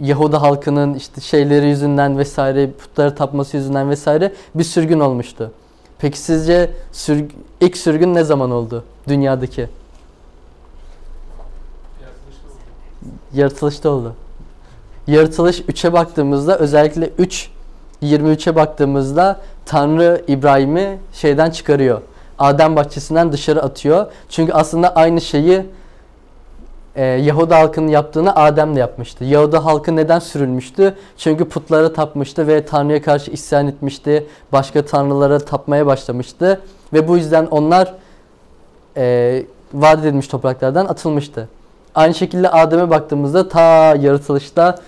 Yahuda 0.00 0.42
halkının 0.42 0.94
işte 0.94 1.20
şeyleri 1.20 1.66
yüzünden 1.66 2.18
vesaire, 2.18 2.70
putlara 2.70 3.14
tapması 3.14 3.56
yüzünden 3.56 3.90
vesaire 3.90 4.32
bir 4.54 4.64
sürgün 4.64 5.00
olmuştu. 5.00 5.52
Peki 5.98 6.18
sizce 6.18 6.70
sürg 6.92 7.30
ilk 7.60 7.76
sürgün 7.76 8.14
ne 8.14 8.24
zaman 8.24 8.50
oldu 8.50 8.84
dünyadaki? 9.08 9.68
Yaratılışta 13.34 13.90
oldu. 13.90 14.14
Yaratılış 15.06 15.60
3'e 15.60 15.92
baktığımızda 15.92 16.58
özellikle 16.58 17.10
3 17.18 17.50
23'e 18.02 18.56
baktığımızda 18.56 19.40
Tanrı 19.66 20.22
İbrahim'i 20.28 20.98
şeyden 21.12 21.50
çıkarıyor. 21.50 22.00
Adem 22.38 22.76
bahçesinden 22.76 23.32
dışarı 23.32 23.62
atıyor. 23.62 24.06
Çünkü 24.28 24.52
aslında 24.52 24.94
aynı 24.96 25.20
şeyi 25.20 25.66
e, 26.96 27.04
Yahuda 27.04 27.58
halkının 27.58 27.88
yaptığını 27.88 28.36
Adem 28.36 28.76
de 28.76 28.80
yapmıştı. 28.80 29.24
Yahuda 29.24 29.64
halkı 29.64 29.96
neden 29.96 30.18
sürülmüştü? 30.18 30.94
Çünkü 31.16 31.44
putlara 31.44 31.92
tapmıştı 31.92 32.46
ve 32.46 32.66
Tanrı'ya 32.66 33.02
karşı 33.02 33.30
isyan 33.30 33.68
etmişti. 33.68 34.26
Başka 34.52 34.84
tanrılara 34.84 35.38
tapmaya 35.38 35.86
başlamıştı. 35.86 36.60
Ve 36.92 37.08
bu 37.08 37.16
yüzden 37.16 37.46
onlar 37.46 37.94
e, 38.96 39.42
vaat 39.74 39.98
edilmiş 39.98 40.28
topraklardan 40.28 40.86
atılmıştı. 40.86 41.48
Aynı 41.94 42.14
şekilde 42.14 42.50
Adem'e 42.50 42.90
baktığımızda 42.90 43.48
ta 43.48 43.94
yaratılışta 43.94 44.78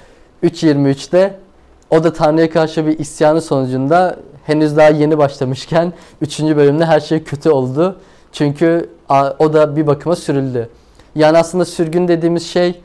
3.23'te 0.42 1.43
o 1.90 2.04
da 2.04 2.12
Tanrı'ya 2.12 2.50
karşı 2.50 2.86
bir 2.86 2.98
isyanı 2.98 3.40
sonucunda 3.40 4.16
henüz 4.46 4.76
daha 4.76 4.88
yeni 4.88 5.18
başlamışken 5.18 5.92
3. 6.20 6.40
bölümde 6.40 6.84
her 6.84 7.00
şey 7.00 7.24
kötü 7.24 7.50
oldu. 7.50 7.96
Çünkü 8.32 8.90
o 9.38 9.52
da 9.52 9.76
bir 9.76 9.86
bakıma 9.86 10.16
sürüldü. 10.16 10.68
Yani 11.14 11.38
aslında 11.38 11.64
sürgün 11.64 12.08
dediğimiz 12.08 12.46
şey 12.46 12.80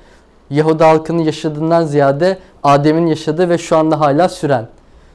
Yahudi 0.49 0.83
halkının 0.83 1.23
yaşadığından 1.23 1.85
ziyade 1.85 2.37
Adem'in 2.63 3.07
yaşadığı 3.07 3.49
ve 3.49 3.57
şu 3.57 3.77
anda 3.77 3.99
hala 3.99 4.29
süren. 4.29 4.67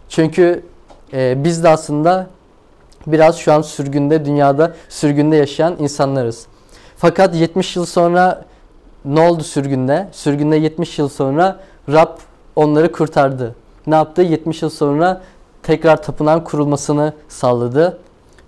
Çünkü 0.09 0.63
e, 1.13 1.45
biz 1.45 1.65
de 1.65 1.69
aslında 1.69 2.27
biraz 3.07 3.37
şu 3.37 3.53
an 3.53 3.63
sürgünde, 3.63 4.25
dünyada 4.25 4.75
sürgünde 4.89 5.37
yaşayan 5.37 5.77
insanlarız. 5.79 6.47
Fakat 6.97 7.35
70 7.35 7.77
yıl 7.77 7.87
sonra 7.87 8.45
ne 9.05 9.21
oldu 9.21 9.43
sürgünde? 9.43 10.09
Sürgünde 10.13 10.57
70 10.57 10.99
yıl 10.99 11.09
sonra 11.09 11.61
Rab 11.89 12.19
onları 12.57 12.93
kurtardı. 12.93 13.55
Ne 13.87 13.95
yaptı? 13.95 14.23
70 14.23 14.63
yıl 14.63 14.71
sonra 14.71 15.21
tekrar 15.63 16.03
tapınan 16.03 16.45
kurulmasını 16.45 17.13
sağladı. 17.29 17.99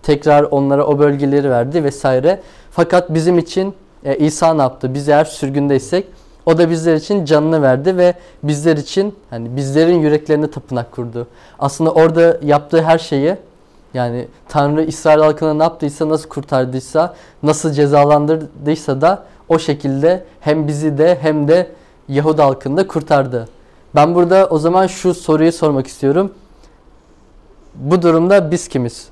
Tekrar 0.02 0.42
onlara 0.42 0.86
o 0.86 0.98
bölgeleri 0.98 1.50
verdi 1.50 1.84
vesaire. 1.84 2.40
Fakat 2.70 3.14
bizim 3.14 3.38
için 3.38 3.74
e, 4.04 4.16
İsa 4.16 4.54
ne 4.54 4.62
yaptı? 4.62 4.94
Biz 4.94 5.08
eğer 5.08 5.24
sürgündeysek 5.24 6.06
o 6.46 6.58
da 6.58 6.70
bizler 6.70 6.94
için 6.94 7.24
canını 7.24 7.62
verdi 7.62 7.96
ve 7.96 8.14
bizler 8.42 8.76
için 8.76 9.14
hani 9.30 9.56
bizlerin 9.56 10.00
yüreklerine 10.00 10.50
tapınak 10.50 10.92
kurdu. 10.92 11.26
Aslında 11.58 11.92
orada 11.92 12.38
yaptığı 12.42 12.82
her 12.82 12.98
şeyi 12.98 13.36
yani 13.94 14.28
Tanrı 14.48 14.82
İsrail 14.82 15.18
halkına 15.20 15.54
ne 15.54 15.62
yaptıysa, 15.62 16.08
nasıl 16.08 16.28
kurtardıysa, 16.28 17.14
nasıl 17.42 17.72
cezalandırdıysa 17.72 19.00
da 19.00 19.22
o 19.48 19.58
şekilde 19.58 20.24
hem 20.40 20.68
bizi 20.68 20.98
de 20.98 21.18
hem 21.20 21.48
de 21.48 21.66
Yahudi 22.08 22.42
halkını 22.42 22.76
da 22.76 22.86
kurtardı. 22.86 23.48
Ben 23.96 24.14
burada 24.14 24.46
o 24.50 24.58
zaman 24.58 24.86
şu 24.86 25.14
soruyu 25.14 25.52
sormak 25.52 25.86
istiyorum. 25.86 26.32
Bu 27.74 28.02
durumda 28.02 28.50
biz 28.50 28.68
kimiz? 28.68 29.08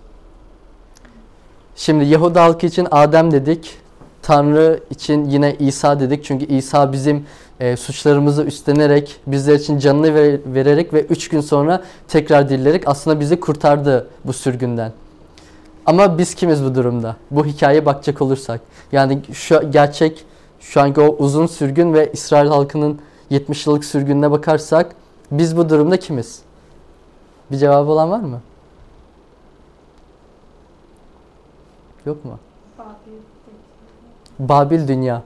Şimdi 1.76 2.04
Yahudi 2.04 2.38
halkı 2.38 2.66
için 2.66 2.88
Adem 2.90 3.30
dedik. 3.30 3.78
Tanrı 4.22 4.80
için 4.90 5.24
yine 5.24 5.54
İsa 5.54 6.00
dedik. 6.00 6.24
Çünkü 6.24 6.44
İsa 6.44 6.92
bizim 6.92 7.26
e, 7.60 7.76
suçlarımızı 7.76 8.42
üstlenerek, 8.42 9.20
bizler 9.26 9.54
için 9.54 9.78
canını 9.78 10.14
ver- 10.14 10.40
vererek 10.46 10.94
ve 10.94 11.02
üç 11.02 11.28
gün 11.28 11.40
sonra 11.40 11.82
tekrar 12.08 12.48
dirilerek 12.48 12.88
aslında 12.88 13.20
bizi 13.20 13.40
kurtardı 13.40 14.08
bu 14.24 14.32
sürgünden. 14.32 14.92
Ama 15.86 16.18
biz 16.18 16.34
kimiz 16.34 16.64
bu 16.64 16.74
durumda? 16.74 17.16
Bu 17.30 17.46
hikayeye 17.46 17.86
bakacak 17.86 18.22
olursak. 18.22 18.60
Yani 18.92 19.20
şu 19.32 19.70
gerçek 19.70 20.24
şu 20.60 20.80
anki 20.80 21.00
o 21.00 21.16
uzun 21.18 21.46
sürgün 21.46 21.94
ve 21.94 22.12
İsrail 22.12 22.48
halkının 22.48 22.98
70 23.34 23.66
yıllık 23.66 23.84
sürgününe 23.84 24.30
bakarsak 24.30 24.96
biz 25.30 25.56
bu 25.56 25.68
durumda 25.68 25.96
kimiz? 25.96 26.42
Bir 27.50 27.56
cevabı 27.56 27.90
olan 27.90 28.10
var 28.10 28.20
mı? 28.20 28.40
Yok 32.06 32.24
mu? 32.24 32.38
Babil 34.38 34.88
dünya. 34.88 35.22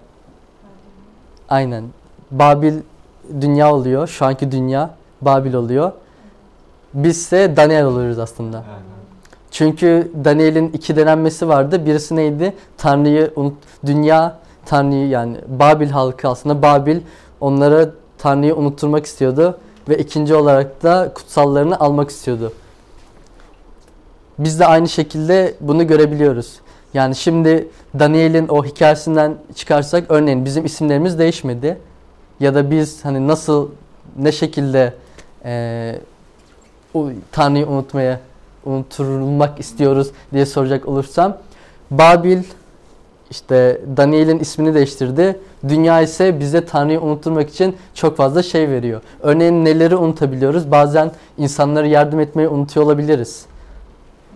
Aynen. 1.48 1.84
Babil 2.30 2.74
dünya 3.40 3.74
oluyor. 3.74 4.06
Şu 4.08 4.26
anki 4.26 4.52
dünya 4.52 4.90
Babil 5.20 5.54
oluyor. 5.54 5.92
Bizse 6.94 7.56
Daniel 7.56 7.84
oluyoruz 7.84 8.18
aslında. 8.18 8.56
Aynen. 8.56 8.98
Çünkü 9.50 10.12
Daniel'in 10.24 10.68
iki 10.68 10.96
denenmesi 10.96 11.48
vardı. 11.48 11.86
Birisi 11.86 12.16
neydi? 12.16 12.54
Tanrı'yı 12.76 13.32
unut, 13.36 13.54
dünya 13.86 14.38
Tanrı'yı 14.66 15.08
yani 15.08 15.36
Babil 15.48 15.90
halkı 15.90 16.28
aslında 16.28 16.62
Babil 16.62 17.00
onlara 17.40 17.90
Tanrı'yı 18.18 18.56
unutturmak 18.56 19.06
istiyordu 19.06 19.58
ve 19.88 19.98
ikinci 19.98 20.34
olarak 20.34 20.82
da 20.82 21.12
kutsallarını 21.14 21.80
almak 21.80 22.10
istiyordu. 22.10 22.52
Biz 24.38 24.60
de 24.60 24.66
aynı 24.66 24.88
şekilde 24.88 25.54
bunu 25.60 25.86
görebiliyoruz. 25.86 26.60
Yani 26.94 27.16
şimdi 27.16 27.68
Daniel'in 27.98 28.48
o 28.48 28.64
hikayesinden 28.64 29.34
çıkarsak 29.54 30.04
örneğin 30.08 30.44
bizim 30.44 30.64
isimlerimiz 30.64 31.18
değişmedi. 31.18 31.78
Ya 32.40 32.54
da 32.54 32.70
biz 32.70 33.04
hani 33.04 33.28
nasıl 33.28 33.70
ne 34.16 34.32
şekilde 34.32 34.94
eee 35.44 36.00
o 36.94 37.10
Tanrı'yı 37.32 37.66
unutmaya 37.66 38.20
unutulmak 38.64 39.60
istiyoruz 39.60 40.10
diye 40.32 40.46
soracak 40.46 40.88
olursam 40.88 41.36
Babil 41.90 42.42
işte 43.30 43.80
Daniel'in 43.96 44.38
ismini 44.38 44.74
değiştirdi. 44.74 45.40
Dünya 45.68 46.00
ise 46.00 46.40
bize 46.40 46.64
Tanrı'yı 46.64 47.00
unutturmak 47.00 47.50
için 47.50 47.76
çok 47.94 48.16
fazla 48.16 48.42
şey 48.42 48.68
veriyor. 48.68 49.00
Örneğin 49.22 49.64
neleri 49.64 49.96
unutabiliyoruz? 49.96 50.70
Bazen 50.70 51.12
insanlara 51.38 51.86
yardım 51.86 52.20
etmeyi 52.20 52.48
unutuyor 52.48 52.86
olabiliriz. 52.86 53.46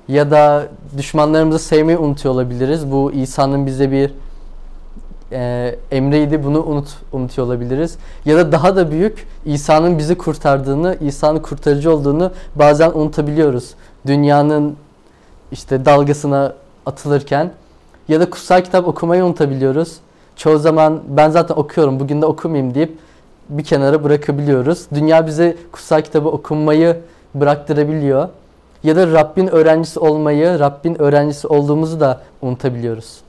Ya 0.08 0.30
da 0.30 0.66
düşmanlarımızı 0.96 1.58
sevmeyi 1.58 1.98
unutuyor 1.98 2.34
olabiliriz. 2.34 2.92
Bu 2.92 3.12
İsa'nın 3.12 3.66
bize 3.66 3.90
bir 3.90 4.10
e, 5.32 5.74
emriydi. 5.90 6.44
Bunu 6.44 6.62
unut 6.62 6.88
unutuyor 7.12 7.46
olabiliriz. 7.46 7.96
Ya 8.24 8.36
da 8.36 8.52
daha 8.52 8.76
da 8.76 8.90
büyük 8.90 9.26
İsa'nın 9.44 9.98
bizi 9.98 10.14
kurtardığını, 10.14 10.96
İsa'nın 11.00 11.38
kurtarıcı 11.38 11.94
olduğunu 11.94 12.32
bazen 12.54 12.90
unutabiliyoruz. 12.90 13.70
Dünyanın 14.06 14.76
işte 15.52 15.84
dalgasına 15.84 16.52
atılırken 16.86 17.52
ya 18.08 18.20
da 18.20 18.30
kutsal 18.30 18.60
kitap 18.60 18.88
okumayı 18.88 19.24
unutabiliyoruz. 19.24 19.96
Çoğu 20.36 20.58
zaman 20.58 21.00
ben 21.08 21.30
zaten 21.30 21.54
okuyorum 21.54 22.00
bugün 22.00 22.22
de 22.22 22.26
okumayayım 22.26 22.74
deyip 22.74 22.98
bir 23.48 23.64
kenara 23.64 24.04
bırakabiliyoruz. 24.04 24.86
Dünya 24.94 25.26
bize 25.26 25.56
kutsal 25.72 26.02
kitabı 26.02 26.28
okunmayı 26.28 26.96
bıraktırabiliyor. 27.34 28.28
Ya 28.84 28.96
da 28.96 29.12
Rabbin 29.12 29.46
öğrencisi 29.46 30.00
olmayı, 30.00 30.58
Rabbin 30.58 31.02
öğrencisi 31.02 31.48
olduğumuzu 31.48 32.00
da 32.00 32.20
unutabiliyoruz. 32.42 33.20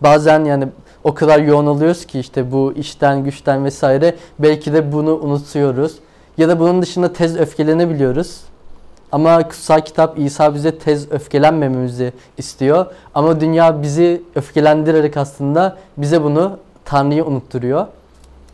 Bazen 0.00 0.44
yani 0.44 0.68
o 1.04 1.14
kadar 1.14 1.38
yoğun 1.38 1.66
oluyoruz 1.66 2.06
ki 2.06 2.20
işte 2.20 2.52
bu 2.52 2.72
işten, 2.76 3.24
güçten 3.24 3.64
vesaire 3.64 4.16
belki 4.38 4.72
de 4.72 4.92
bunu 4.92 5.18
unutuyoruz. 5.18 5.94
Ya 6.38 6.48
da 6.48 6.60
bunun 6.60 6.82
dışında 6.82 7.12
tez 7.12 7.36
öfkelenebiliyoruz. 7.36 8.40
Ama 9.12 9.48
kutsal 9.48 9.80
kitap 9.80 10.18
İsa 10.18 10.54
bize 10.54 10.78
tez 10.78 11.12
öfkelenmememizi 11.12 12.12
istiyor. 12.38 12.86
Ama 13.14 13.40
dünya 13.40 13.82
bizi 13.82 14.22
öfkelendirerek 14.34 15.16
aslında 15.16 15.76
bize 15.96 16.22
bunu 16.22 16.58
Tanrı'yı 16.84 17.24
unutturuyor. 17.24 17.86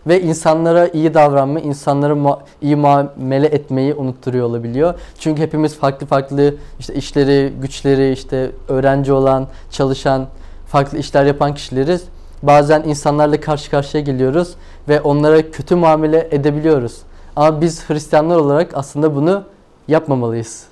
Ve 0.06 0.22
insanlara 0.22 0.88
iyi 0.88 1.14
davranma, 1.14 1.60
insanlara 1.60 2.12
mua- 2.12 2.38
iyi 2.62 2.76
muamele 2.76 3.46
etmeyi 3.46 3.94
unutturuyor 3.94 4.46
olabiliyor. 4.46 4.94
Çünkü 5.18 5.42
hepimiz 5.42 5.76
farklı 5.76 6.06
farklı 6.06 6.54
işte 6.78 6.94
işleri, 6.94 7.52
güçleri, 7.62 8.12
işte 8.12 8.50
öğrenci 8.68 9.12
olan, 9.12 9.46
çalışan, 9.70 10.26
farklı 10.66 10.98
işler 10.98 11.24
yapan 11.24 11.54
kişileriz. 11.54 12.04
Bazen 12.42 12.82
insanlarla 12.82 13.40
karşı 13.40 13.70
karşıya 13.70 14.02
geliyoruz 14.02 14.54
ve 14.88 15.00
onlara 15.00 15.50
kötü 15.50 15.74
muamele 15.76 16.28
edebiliyoruz. 16.30 16.98
Ama 17.36 17.60
biz 17.60 17.90
Hristiyanlar 17.90 18.36
olarak 18.36 18.70
aslında 18.74 19.16
bunu 19.16 19.42
yapmamalıyız. 19.88 20.64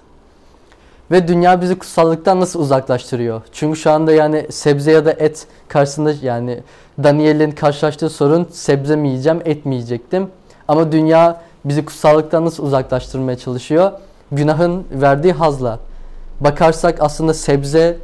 Ve 1.11 1.29
dünya 1.29 1.61
bizi 1.61 1.79
kutsallıktan 1.79 2.41
nasıl 2.41 2.61
uzaklaştırıyor? 2.61 3.43
Çünkü 3.53 3.79
şu 3.79 3.91
anda 3.91 4.13
yani 4.13 4.47
sebze 4.51 4.93
ya 4.93 5.05
da 5.05 5.13
et 5.13 5.47
karşısında 5.69 6.15
yani 6.23 6.61
Daniel'in 7.03 7.51
karşılaştığı 7.51 8.11
sorun 8.11 8.49
sebze 8.53 8.97
mi 8.97 9.09
yiyeceğim, 9.09 9.41
et 9.45 9.67
mi 9.67 9.75
yiyecektim? 9.75 10.29
Ama 10.69 10.93
dünya 10.93 11.41
bizi 11.65 11.85
kutsallıktan 11.85 12.45
nasıl 12.45 12.65
uzaklaştırmaya 12.65 13.39
çalışıyor? 13.39 13.93
Günahın 14.33 14.85
verdiği 14.91 15.33
hazla. 15.33 15.79
Bakarsak 16.41 16.97
aslında 17.01 17.35
sebze 17.35 17.97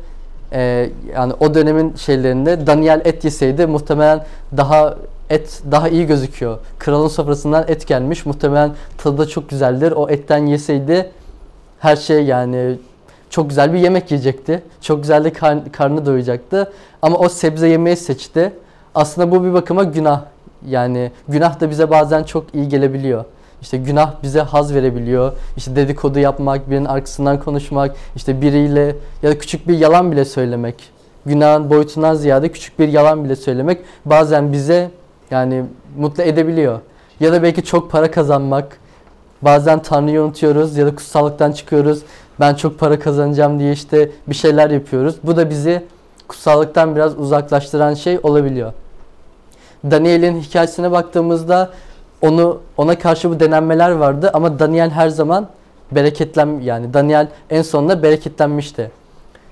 e, 0.53 0.91
yani 1.17 1.33
o 1.41 1.55
dönemin 1.55 1.95
şeylerinde 1.95 2.67
Daniel 2.67 3.01
et 3.05 3.25
yeseydi 3.25 3.67
muhtemelen 3.67 4.25
daha 4.57 4.95
et 5.33 5.63
daha 5.71 5.89
iyi 5.89 6.07
gözüküyor. 6.07 6.59
Kralın 6.79 7.09
sofrasından 7.09 7.65
et 7.69 7.87
gelmiş. 7.87 8.27
Muhtemelen 8.27 8.73
tadı 8.99 9.19
da 9.19 9.27
çok 9.29 9.49
güzeldir. 9.49 9.93
O 9.93 10.09
etten 10.09 10.47
yeseydi 10.47 11.11
her 11.81 11.97
şey 11.97 12.25
yani 12.25 12.79
çok 13.31 13.49
güzel 13.49 13.73
bir 13.73 13.79
yemek 13.79 14.11
yiyecekti. 14.11 14.63
Çok 14.81 15.03
güzel 15.03 15.25
de 15.25 15.33
kar- 15.33 15.73
karnı 15.73 16.07
doyacaktı. 16.07 16.73
Ama 17.03 17.19
o 17.19 17.29
sebze 17.29 17.69
yemeği 17.69 17.97
seçti. 17.97 18.53
Aslında 18.95 19.31
bu 19.31 19.45
bir 19.45 19.53
bakıma 19.53 19.85
günah. 19.85 20.23
Yani 20.69 21.11
günah 21.29 21.61
da 21.61 21.71
bize 21.71 21.91
bazen 21.91 22.23
çok 22.23 22.55
iyi 22.55 22.69
gelebiliyor. 22.69 23.25
İşte 23.63 23.77
günah 23.77 24.13
bize 24.23 24.41
haz 24.41 24.75
verebiliyor. 24.75 25.33
İşte 25.57 25.77
dedikodu 25.77 26.19
yapmak, 26.19 26.71
birinin 26.71 26.85
arkasından 26.85 27.41
konuşmak, 27.41 27.97
işte 28.17 28.41
biriyle 28.41 28.97
ya 29.23 29.31
da 29.31 29.39
küçük 29.39 29.69
bir 29.69 29.79
yalan 29.79 30.13
bile 30.13 30.25
söylemek. 30.25 30.75
Günahın 31.27 31.71
boyutundan 31.71 32.15
ziyade 32.15 32.49
küçük 32.49 32.79
bir 32.79 32.89
yalan 32.89 33.25
bile 33.25 33.37
söylemek 33.37 33.79
bazen 34.05 34.53
bize 34.53 34.91
yani 35.33 35.65
mutlu 35.99 36.23
edebiliyor. 36.23 36.81
Ya 37.21 37.33
da 37.33 37.43
belki 37.43 37.65
çok 37.65 37.91
para 37.91 38.11
kazanmak. 38.11 38.79
Bazen 39.43 39.83
Tanrı'yı 39.83 40.23
unutuyoruz 40.23 40.77
ya 40.77 40.87
da 40.87 40.95
kutsallıktan 40.95 41.53
çıkıyoruz. 41.53 42.03
Ben 42.41 42.55
çok 42.55 42.79
para 42.79 42.99
kazanacağım 42.99 43.59
diye 43.59 43.73
işte 43.73 44.11
bir 44.27 44.35
şeyler 44.35 44.71
yapıyoruz. 44.71 45.17
Bu 45.23 45.37
da 45.37 45.51
bizi 45.51 45.85
kutsallıktan 46.29 46.97
biraz 46.97 47.19
uzaklaştıran 47.19 47.95
şey 47.95 48.19
olabiliyor. 48.23 48.73
Daniel'in 49.91 50.41
hikayesine 50.41 50.91
baktığımızda 50.91 51.71
onu 52.23 52.61
ona 52.77 52.99
karşı 52.99 53.31
bu 53.31 53.41
denenmeler 53.41 53.91
vardı 53.91 54.31
ama 54.35 54.59
Daniel 54.59 54.91
her 54.91 55.09
zaman 55.09 55.49
bereketlen 55.93 56.61
yani 56.61 56.95
Daniel 56.95 57.29
en 57.51 57.63
sonunda 57.63 58.03
bereketlenmişti. 58.03 58.91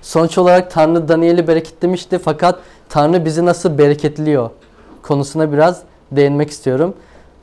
Sonuç 0.01 0.37
olarak 0.37 0.71
Tanrı 0.71 1.07
Daniel'i 1.07 1.47
bereketlemişti 1.47 2.17
fakat 2.17 2.59
Tanrı 2.89 3.25
bizi 3.25 3.45
nasıl 3.45 3.77
bereketliyor 3.77 4.49
konusuna 5.01 5.51
biraz 5.51 5.81
değinmek 6.11 6.49
istiyorum. 6.49 6.93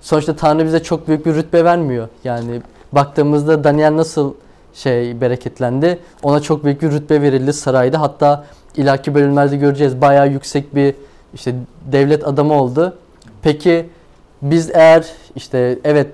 Sonuçta 0.00 0.36
Tanrı 0.36 0.64
bize 0.64 0.82
çok 0.82 1.08
büyük 1.08 1.26
bir 1.26 1.34
rütbe 1.34 1.64
vermiyor. 1.64 2.08
Yani 2.24 2.62
baktığımızda 2.92 3.64
Daniel 3.64 3.96
nasıl 3.96 4.34
şey 4.74 5.20
bereketlendi? 5.20 5.98
Ona 6.22 6.40
çok 6.40 6.64
büyük 6.64 6.82
bir 6.82 6.92
rütbe 6.92 7.22
verildi 7.22 7.52
sarayda. 7.52 8.00
Hatta 8.00 8.44
ileriki 8.76 9.14
bölümlerde 9.14 9.56
göreceğiz. 9.56 10.00
Bayağı 10.00 10.28
yüksek 10.28 10.74
bir 10.74 10.94
işte 11.34 11.54
devlet 11.92 12.26
adamı 12.26 12.54
oldu. 12.54 12.96
Peki 13.42 13.88
biz 14.42 14.70
eğer 14.74 15.06
işte 15.36 15.78
evet 15.84 16.06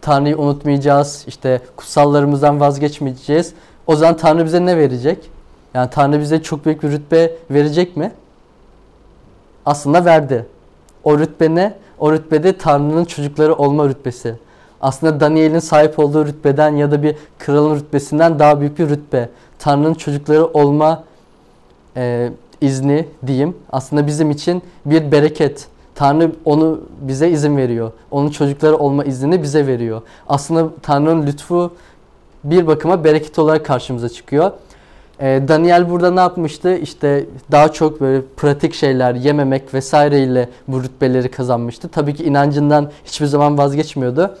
Tanrı'yı 0.00 0.38
unutmayacağız, 0.38 1.24
işte 1.26 1.60
kutsallarımızdan 1.76 2.60
vazgeçmeyeceğiz. 2.60 3.54
O 3.86 3.96
zaman 3.96 4.16
Tanrı 4.16 4.44
bize 4.44 4.66
ne 4.66 4.76
verecek? 4.76 5.30
Yani 5.74 5.90
Tanrı 5.90 6.20
bize 6.20 6.42
çok 6.42 6.64
büyük 6.64 6.82
bir 6.82 6.90
rütbe 6.90 7.32
verecek 7.50 7.96
mi? 7.96 8.12
Aslında 9.66 10.04
verdi. 10.04 10.46
O 11.08 11.18
rütbe 11.18 11.54
ne? 11.54 11.74
O 11.98 12.12
rütbede 12.12 12.58
Tanrı'nın 12.58 13.04
çocukları 13.04 13.54
olma 13.54 13.88
rütbesi. 13.88 14.34
Aslında 14.80 15.20
Daniel'in 15.20 15.58
sahip 15.58 15.98
olduğu 15.98 16.26
rütbeden 16.26 16.76
ya 16.76 16.90
da 16.90 17.02
bir 17.02 17.16
kralın 17.38 17.76
rütbesinden 17.76 18.38
daha 18.38 18.60
büyük 18.60 18.78
bir 18.78 18.88
rütbe. 18.88 19.28
Tanrı'nın 19.58 19.94
çocukları 19.94 20.46
olma 20.46 21.04
e, 21.96 22.30
izni 22.60 23.08
diyeyim. 23.26 23.56
Aslında 23.72 24.06
bizim 24.06 24.30
için 24.30 24.62
bir 24.86 25.12
bereket. 25.12 25.66
Tanrı 25.94 26.32
onu 26.44 26.80
bize 27.00 27.30
izin 27.30 27.56
veriyor. 27.56 27.92
Onun 28.10 28.30
çocukları 28.30 28.76
olma 28.76 29.04
iznini 29.04 29.42
bize 29.42 29.66
veriyor. 29.66 30.02
Aslında 30.28 30.68
Tanrı'nın 30.82 31.26
lütfu 31.26 31.72
bir 32.44 32.66
bakıma 32.66 33.04
bereket 33.04 33.38
olarak 33.38 33.66
karşımıza 33.66 34.08
çıkıyor. 34.08 34.52
Ee, 35.20 35.42
Daniel 35.48 35.90
burada 35.90 36.10
ne 36.10 36.20
yapmıştı? 36.20 36.76
İşte 36.76 37.26
daha 37.52 37.72
çok 37.72 38.00
böyle 38.00 38.22
pratik 38.36 38.74
şeyler 38.74 39.14
yememek 39.14 39.74
vesaireyle 39.74 40.48
bu 40.68 40.82
rütbeleri 40.82 41.30
kazanmıştı. 41.30 41.88
Tabii 41.88 42.14
ki 42.14 42.24
inancından 42.24 42.90
hiçbir 43.04 43.26
zaman 43.26 43.58
vazgeçmiyordu. 43.58 44.36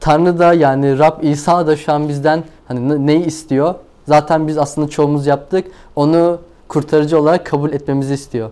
Tanrı 0.00 0.38
da 0.38 0.54
yani 0.54 0.98
Rab 0.98 1.22
İsa 1.22 1.66
da 1.66 1.76
şu 1.76 1.92
an 1.92 2.08
bizden 2.08 2.44
hani 2.68 2.88
ne- 2.88 3.06
neyi 3.06 3.24
istiyor? 3.24 3.74
Zaten 4.08 4.48
biz 4.48 4.58
aslında 4.58 4.88
çoğumuz 4.88 5.26
yaptık. 5.26 5.66
Onu 5.96 6.38
kurtarıcı 6.68 7.20
olarak 7.20 7.46
kabul 7.46 7.72
etmemizi 7.72 8.14
istiyor. 8.14 8.50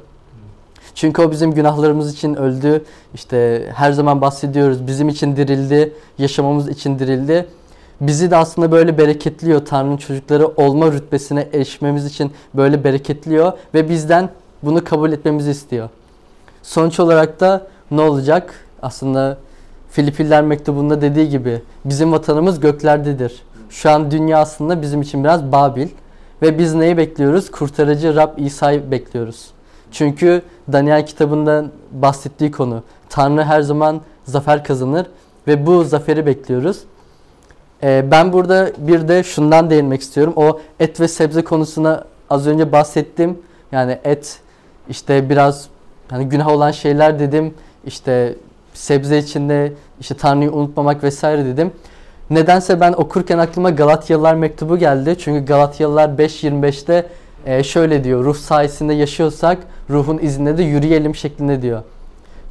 Çünkü 0.95 1.23
o 1.23 1.31
bizim 1.31 1.53
günahlarımız 1.53 2.15
için 2.15 2.35
öldü. 2.35 2.85
İşte 3.15 3.67
her 3.75 3.93
zaman 3.93 4.21
bahsediyoruz. 4.21 4.87
Bizim 4.87 5.09
için 5.09 5.37
dirildi. 5.37 5.93
Yaşamamız 6.19 6.69
için 6.69 6.99
dirildi. 6.99 7.47
Bizi 8.01 8.31
de 8.31 8.37
aslında 8.37 8.73
böyle 8.73 8.99
bereketliyor. 8.99 9.65
Tanrı'nın 9.65 9.97
çocukları 9.97 10.47
olma 10.47 10.93
rütbesine 10.93 11.49
erişmemiz 11.53 12.07
için 12.07 12.33
böyle 12.55 12.85
bereketliyor. 12.85 13.53
Ve 13.75 13.89
bizden 13.89 14.31
bunu 14.63 14.85
kabul 14.85 15.13
etmemizi 15.13 15.51
istiyor. 15.51 15.89
Sonuç 16.63 17.01
olarak 17.01 17.41
da 17.41 17.67
ne 17.91 18.01
olacak? 18.01 18.55
Aslında 18.83 19.39
Filipiller 19.91 20.43
mektubunda 20.43 21.01
dediği 21.01 21.29
gibi 21.29 21.63
bizim 21.85 22.13
vatanımız 22.13 22.61
göklerdedir. 22.61 23.43
Şu 23.71 23.91
an 23.91 24.11
dünya 24.11 24.39
aslında 24.39 24.83
bizim 24.83 25.03
için 25.03 25.25
biraz 25.25 25.53
Babil. 25.53 25.89
Ve 26.43 26.59
biz 26.59 26.75
neyi 26.75 26.97
bekliyoruz? 26.97 27.51
Kurtarıcı 27.51 28.17
Rab 28.17 28.39
İsa'yı 28.39 28.91
bekliyoruz. 28.91 29.51
Çünkü 29.93 30.43
Daniel 30.73 31.07
kitabında 31.07 31.65
bahsettiği 31.93 32.51
konu. 32.51 32.83
Tanrı 33.09 33.45
her 33.45 33.61
zaman 33.61 34.01
zafer 34.25 34.65
kazanır 34.65 35.07
ve 35.47 35.67
bu 35.67 35.85
zaferi 35.85 36.27
bekliyoruz. 36.27 36.79
Ee, 37.83 38.05
ben 38.11 38.33
burada 38.33 38.71
bir 38.79 39.09
de 39.09 39.23
şundan 39.23 39.71
değinmek 39.71 40.01
istiyorum. 40.01 40.33
O 40.37 40.61
et 40.81 41.01
ve 41.01 41.09
sebze 41.09 41.45
konusuna 41.45 42.05
az 42.31 42.47
önce 42.47 42.73
bahsettim. 42.73 43.39
Yani 43.73 43.99
et 44.05 44.39
işte 44.89 45.31
biraz 45.31 45.69
hani 46.11 46.29
günah 46.29 46.49
olan 46.49 46.71
şeyler 46.71 47.19
dedim. 47.19 47.55
İşte 47.87 48.35
sebze 48.75 49.19
içinde 49.19 49.73
işte 50.01 50.15
Tanrı'yı 50.15 50.53
unutmamak 50.53 51.05
vesaire 51.05 51.45
dedim. 51.45 51.73
Nedense 52.31 52.81
ben 52.81 52.93
okurken 52.93 53.39
aklıma 53.39 53.71
Galatyalılar 53.71 54.35
mektubu 54.35 54.79
geldi. 54.79 55.17
Çünkü 55.19 55.45
Galatyalılar 55.47 56.09
5.25'te 56.09 57.07
e, 57.47 57.63
şöyle 57.65 58.05
diyor. 58.05 58.25
Ruh 58.25 58.37
sayesinde 58.37 58.95
yaşıyorsak 58.95 59.59
ruhun 59.91 60.19
izinde 60.19 60.59
de 60.59 60.63
yürüyelim 60.63 61.15
şeklinde 61.15 61.63
diyor. 61.63 61.83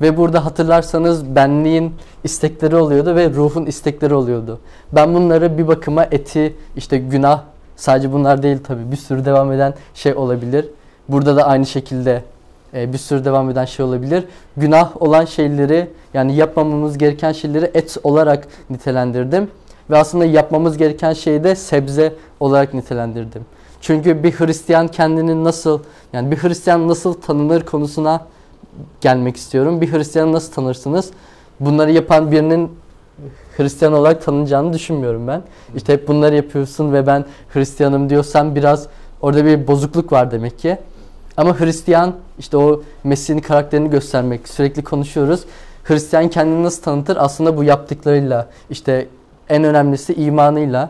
Ve 0.02 0.18
burada 0.18 0.46
hatırlarsanız 0.46 1.36
benliğin 1.36 1.94
istekleri 2.24 2.76
oluyordu 2.76 3.16
ve 3.16 3.30
ruhun 3.30 3.66
istekleri 3.66 4.14
oluyordu. 4.14 4.60
Ben 4.92 5.14
bunları 5.14 5.58
bir 5.58 5.68
bakıma 5.68 6.04
eti, 6.04 6.56
işte 6.76 6.98
günah, 6.98 7.42
sadece 7.76 8.14
bunlar 8.14 8.44
değil 8.44 8.58
tabi 8.64 8.92
bir 8.92 8.98
sürü 8.98 9.26
devam 9.26 9.52
eden 9.52 9.74
şey 9.94 10.14
olabilir. 10.14 10.66
Burada 11.10 11.36
da 11.36 11.44
aynı 11.44 11.66
şekilde 11.66 12.24
e, 12.74 12.94
bir 12.94 12.98
sürü 12.98 13.26
devam 13.26 13.50
eden 13.50 13.66
şey 13.66 13.86
olabilir. 13.86 14.24
Günah 14.58 15.02
olan 15.02 15.26
şeyleri 15.26 15.88
yani 16.14 16.36
yapmamamız 16.36 16.98
gereken 16.98 17.32
şeyleri 17.32 17.72
et 17.74 17.98
olarak 18.04 18.48
nitelendirdim. 18.70 19.48
Ve 19.90 19.98
aslında 19.98 20.26
yapmamız 20.26 20.78
gereken 20.78 21.14
şeyi 21.14 21.44
de 21.44 21.56
sebze 21.56 22.14
olarak 22.40 22.74
nitelendirdim. 22.74 23.46
Çünkü 23.82 24.24
bir 24.24 24.32
Hristiyan 24.32 24.88
kendini 24.88 25.44
nasıl 25.44 25.80
yani 26.14 26.32
bir 26.32 26.38
Hristiyan 26.38 26.88
nasıl 26.88 27.14
tanınır 27.14 27.62
konusuna 27.62 28.22
gelmek 29.02 29.38
istiyorum. 29.38 29.82
Bir 29.82 29.94
Hristiyanı 29.94 30.32
nasıl 30.32 30.54
tanırsınız? 30.54 31.10
Bunları 31.60 31.92
yapan 31.92 32.32
birinin 32.32 32.72
Hristiyan 33.58 33.94
olarak 33.94 34.26
tanınacağını 34.26 34.74
düşünmüyorum 34.74 35.28
ben. 35.28 35.42
İşte 35.76 35.94
hep 35.94 36.08
bunları 36.08 36.36
yapıyorsun 36.36 36.94
ve 36.94 37.08
ben 37.08 37.26
Hristiyanım 37.54 38.10
diyorsan 38.10 38.56
biraz 38.56 38.88
orada 39.22 39.46
bir 39.46 39.68
bozukluk 39.68 40.12
var 40.12 40.32
demek 40.32 40.60
ki. 40.60 40.78
Ama 41.38 41.60
Hristiyan 41.60 42.16
işte 42.40 42.58
o 42.58 42.82
Mesih'in 43.04 43.40
karakterini 43.40 43.90
göstermek 43.90 44.50
sürekli 44.50 44.84
konuşuyoruz. 44.84 45.44
Hristiyan 45.84 46.30
kendini 46.30 46.64
nasıl 46.64 46.84
tanıtır? 46.84 47.18
Aslında 47.18 47.58
bu 47.58 47.64
yaptıklarıyla 47.64 48.48
işte 48.70 49.08
en 49.50 49.64
önemlisi 49.64 50.14
imanıyla. 50.14 50.90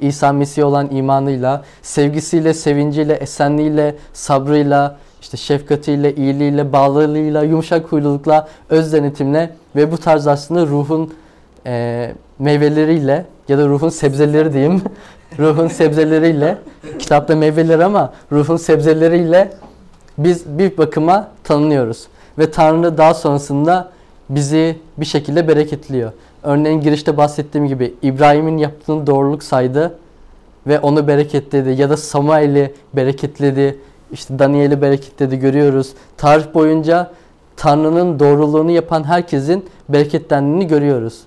İsa 0.00 0.32
Mesih 0.32 0.64
olan 0.64 0.90
imanıyla, 0.90 1.64
sevgisiyle, 1.82 2.54
sevinciyle, 2.54 3.14
esenliğiyle, 3.14 3.96
sabrıyla, 4.12 4.96
işte 5.22 5.36
şefkatiyle, 5.36 6.14
iyiliğiyle, 6.14 6.72
bağlılığıyla, 6.72 7.42
yumuşak 7.42 7.92
huylulukla, 7.92 8.48
öz 8.70 8.92
denetimle 8.92 9.50
ve 9.76 9.92
bu 9.92 9.98
tarz 9.98 10.26
aslında 10.26 10.66
ruhun 10.66 11.14
e, 11.66 12.14
meyveleriyle 12.38 13.26
ya 13.48 13.58
da 13.58 13.68
ruhun 13.68 13.88
sebzeleri 13.88 14.52
diyeyim. 14.52 14.82
ruhun 15.38 15.68
sebzeleriyle, 15.68 16.58
kitapta 16.98 17.36
meyveleri 17.36 17.84
ama 17.84 18.12
ruhun 18.32 18.56
sebzeleriyle 18.56 19.52
biz 20.18 20.46
bir 20.46 20.78
bakıma 20.78 21.28
tanınıyoruz. 21.44 22.06
Ve 22.38 22.50
Tanrı 22.50 22.98
daha 22.98 23.14
sonrasında 23.14 23.90
bizi 24.28 24.76
bir 24.96 25.04
şekilde 25.04 25.48
bereketliyor. 25.48 26.12
Örneğin 26.42 26.80
girişte 26.80 27.16
bahsettiğim 27.16 27.66
gibi 27.66 27.94
İbrahim'in 28.02 28.58
yaptığını 28.58 29.06
doğruluk 29.06 29.42
saydı 29.42 29.98
ve 30.66 30.78
onu 30.78 31.08
bereketledi 31.08 31.70
ya 31.70 31.90
da 31.90 31.96
Samuel'i 31.96 32.74
bereketledi. 32.94 33.78
İşte 34.12 34.38
Daniel'i 34.38 34.82
bereketledi 34.82 35.38
görüyoruz. 35.38 35.92
Tarih 36.16 36.54
boyunca 36.54 37.10
Tanrı'nın 37.56 38.18
doğruluğunu 38.18 38.70
yapan 38.70 39.04
herkesin 39.04 39.64
bereketlendiğini 39.88 40.66
görüyoruz. 40.66 41.20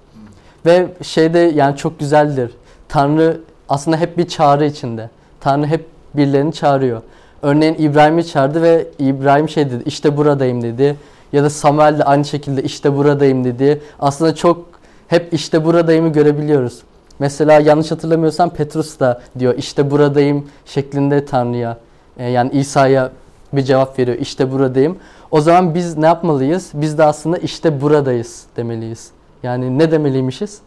Ve 0.66 0.88
şeyde 1.02 1.40
yani 1.40 1.78
çok 1.78 2.00
güzeldir. 2.00 2.52
Tanrı 2.90 3.42
aslında 3.70 3.98
hep 3.98 4.18
bir 4.18 4.28
çağrı 4.28 4.66
içinde. 4.66 5.10
Tanrı 5.40 5.68
hep 5.68 5.86
birilerini 6.16 6.54
çağırıyor. 6.54 7.02
Örneğin 7.42 7.76
İbrahim'i 7.80 8.28
çağırdı 8.28 8.62
ve 8.62 8.88
İbrahim 9.00 9.50
şey 9.50 9.72
dedi 9.72 9.84
işte 9.86 10.18
buradayım 10.18 10.62
dedi. 10.62 10.96
Ya 11.34 11.44
da 11.44 11.50
Samuel 11.50 12.00
de 12.00 12.04
aynı 12.04 12.26
şekilde 12.26 12.64
işte 12.64 12.96
buradayım 12.96 13.44
dedi. 13.44 13.82
Aslında 14.00 14.36
çok 14.36 14.66
hep 15.08 15.34
işte 15.34 15.66
buradayımı 15.66 16.14
görebiliyoruz. 16.14 16.82
Mesela 17.20 17.60
yanlış 17.60 17.92
hatırlamıyorsam 17.92 18.50
Petrus 18.50 19.00
da 19.00 19.22
diyor 19.40 19.54
işte 19.58 19.92
buradayım 19.92 20.48
şeklinde 20.66 21.26
Tanrı'ya 21.26 21.78
e, 22.18 22.30
yani 22.30 22.52
İsa'ya 22.52 23.12
bir 23.54 23.62
cevap 23.62 24.00
veriyor. 24.00 24.18
İşte 24.18 24.52
buradayım. 24.52 24.98
O 25.32 25.42
zaman 25.42 25.76
biz 25.76 25.98
ne 25.98 26.06
yapmalıyız? 26.06 26.72
Biz 26.74 26.98
de 26.98 27.04
aslında 27.04 27.38
işte 27.38 27.82
buradayız 27.82 28.44
demeliyiz. 28.58 29.12
Yani 29.44 29.78
ne 29.80 29.92
demeliymişiz? 29.92 30.60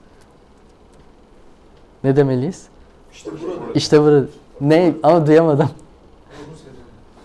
Ne 2.05 2.17
demeliyiz? 2.17 2.67
İşte 3.13 3.31
burada. 3.31 3.73
İşte 3.75 4.01
burada. 4.03 4.27
Ne? 4.61 4.95
Ama 5.03 5.27
duyamadım. 5.27 5.71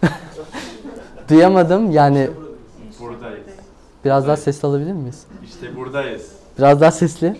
Duyamadım. 1.29 1.91
Yani 1.91 2.29
Buradayız. 2.99 3.43
biraz 4.05 4.27
daha 4.27 4.37
sesli 4.37 4.67
alabilir 4.67 4.91
miyiz? 4.93 5.23
İşte 5.45 5.75
buradayız. 5.75 6.31
Biraz 6.57 6.81
daha 6.81 6.91
sesli. 6.91 7.37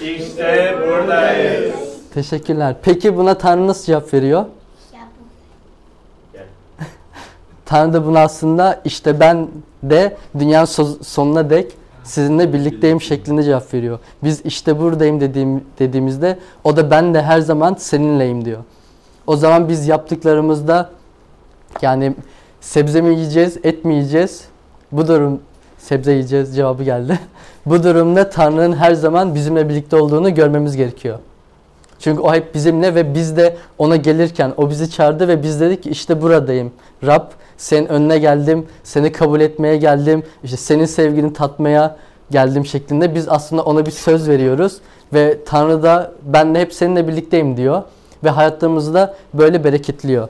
İşte 0.00 0.74
buradayız. 0.86 1.74
Teşekkürler. 2.14 2.76
Peki 2.82 3.16
buna 3.16 3.38
Tanrı 3.38 3.66
nasıl 3.66 3.84
cevap 3.84 4.14
veriyor? 4.14 4.44
Tanrı 7.72 7.92
da 7.92 8.06
buna 8.06 8.20
aslında 8.20 8.80
işte 8.84 9.20
ben 9.20 9.48
de 9.82 10.16
dünyanın 10.38 10.66
so- 10.66 11.04
sonuna 11.04 11.50
dek 11.50 11.72
sizinle 12.04 12.52
birlikteyim 12.52 13.00
şeklinde 13.00 13.42
cevap 13.42 13.74
veriyor. 13.74 13.98
Biz 14.24 14.40
işte 14.44 14.78
buradayım 14.78 15.20
dediğim, 15.20 15.64
dediğimizde 15.78 16.38
o 16.64 16.76
da 16.76 16.90
ben 16.90 17.14
de 17.14 17.22
her 17.22 17.40
zaman 17.40 17.74
seninleyim 17.78 18.44
diyor. 18.44 18.58
O 19.26 19.36
zaman 19.36 19.68
biz 19.68 19.88
yaptıklarımızda 19.88 20.90
yani 21.82 22.14
sebze 22.60 23.00
mi 23.00 23.14
yiyeceğiz, 23.14 23.58
et 23.64 23.84
mi 23.84 23.94
yiyeceğiz? 23.94 24.44
Bu 24.92 25.08
durum 25.08 25.40
sebze 25.78 26.12
yiyeceğiz 26.12 26.56
cevabı 26.56 26.82
geldi. 26.82 27.18
Bu 27.66 27.82
durumda 27.82 28.30
Tanrı'nın 28.30 28.76
her 28.76 28.94
zaman 28.94 29.34
bizimle 29.34 29.68
birlikte 29.68 29.96
olduğunu 29.96 30.34
görmemiz 30.34 30.76
gerekiyor. 30.76 31.18
Çünkü 32.02 32.20
o 32.20 32.34
hep 32.34 32.54
bizimle 32.54 32.94
ve 32.94 33.14
biz 33.14 33.36
de 33.36 33.56
ona 33.78 33.96
gelirken 33.96 34.52
o 34.56 34.70
bizi 34.70 34.90
çağırdı 34.90 35.28
ve 35.28 35.42
biz 35.42 35.60
dedik 35.60 35.82
ki 35.82 35.90
işte 35.90 36.22
buradayım. 36.22 36.72
Rab 37.06 37.24
senin 37.56 37.86
önüne 37.86 38.18
geldim, 38.18 38.66
seni 38.84 39.12
kabul 39.12 39.40
etmeye 39.40 39.76
geldim, 39.76 40.22
işte 40.44 40.56
senin 40.56 40.84
sevgini 40.84 41.32
tatmaya 41.32 41.96
geldim 42.30 42.66
şeklinde 42.66 43.14
biz 43.14 43.28
aslında 43.28 43.62
ona 43.62 43.86
bir 43.86 43.90
söz 43.90 44.28
veriyoruz 44.28 44.76
ve 45.12 45.38
Tanrı 45.46 45.82
da 45.82 46.12
ben 46.22 46.54
de 46.54 46.60
hep 46.60 46.74
seninle 46.74 47.08
birlikteyim 47.08 47.56
diyor 47.56 47.82
ve 48.24 48.30
hayatlarımızı 48.30 48.94
da 48.94 49.14
böyle 49.34 49.64
bereketliyor. 49.64 50.28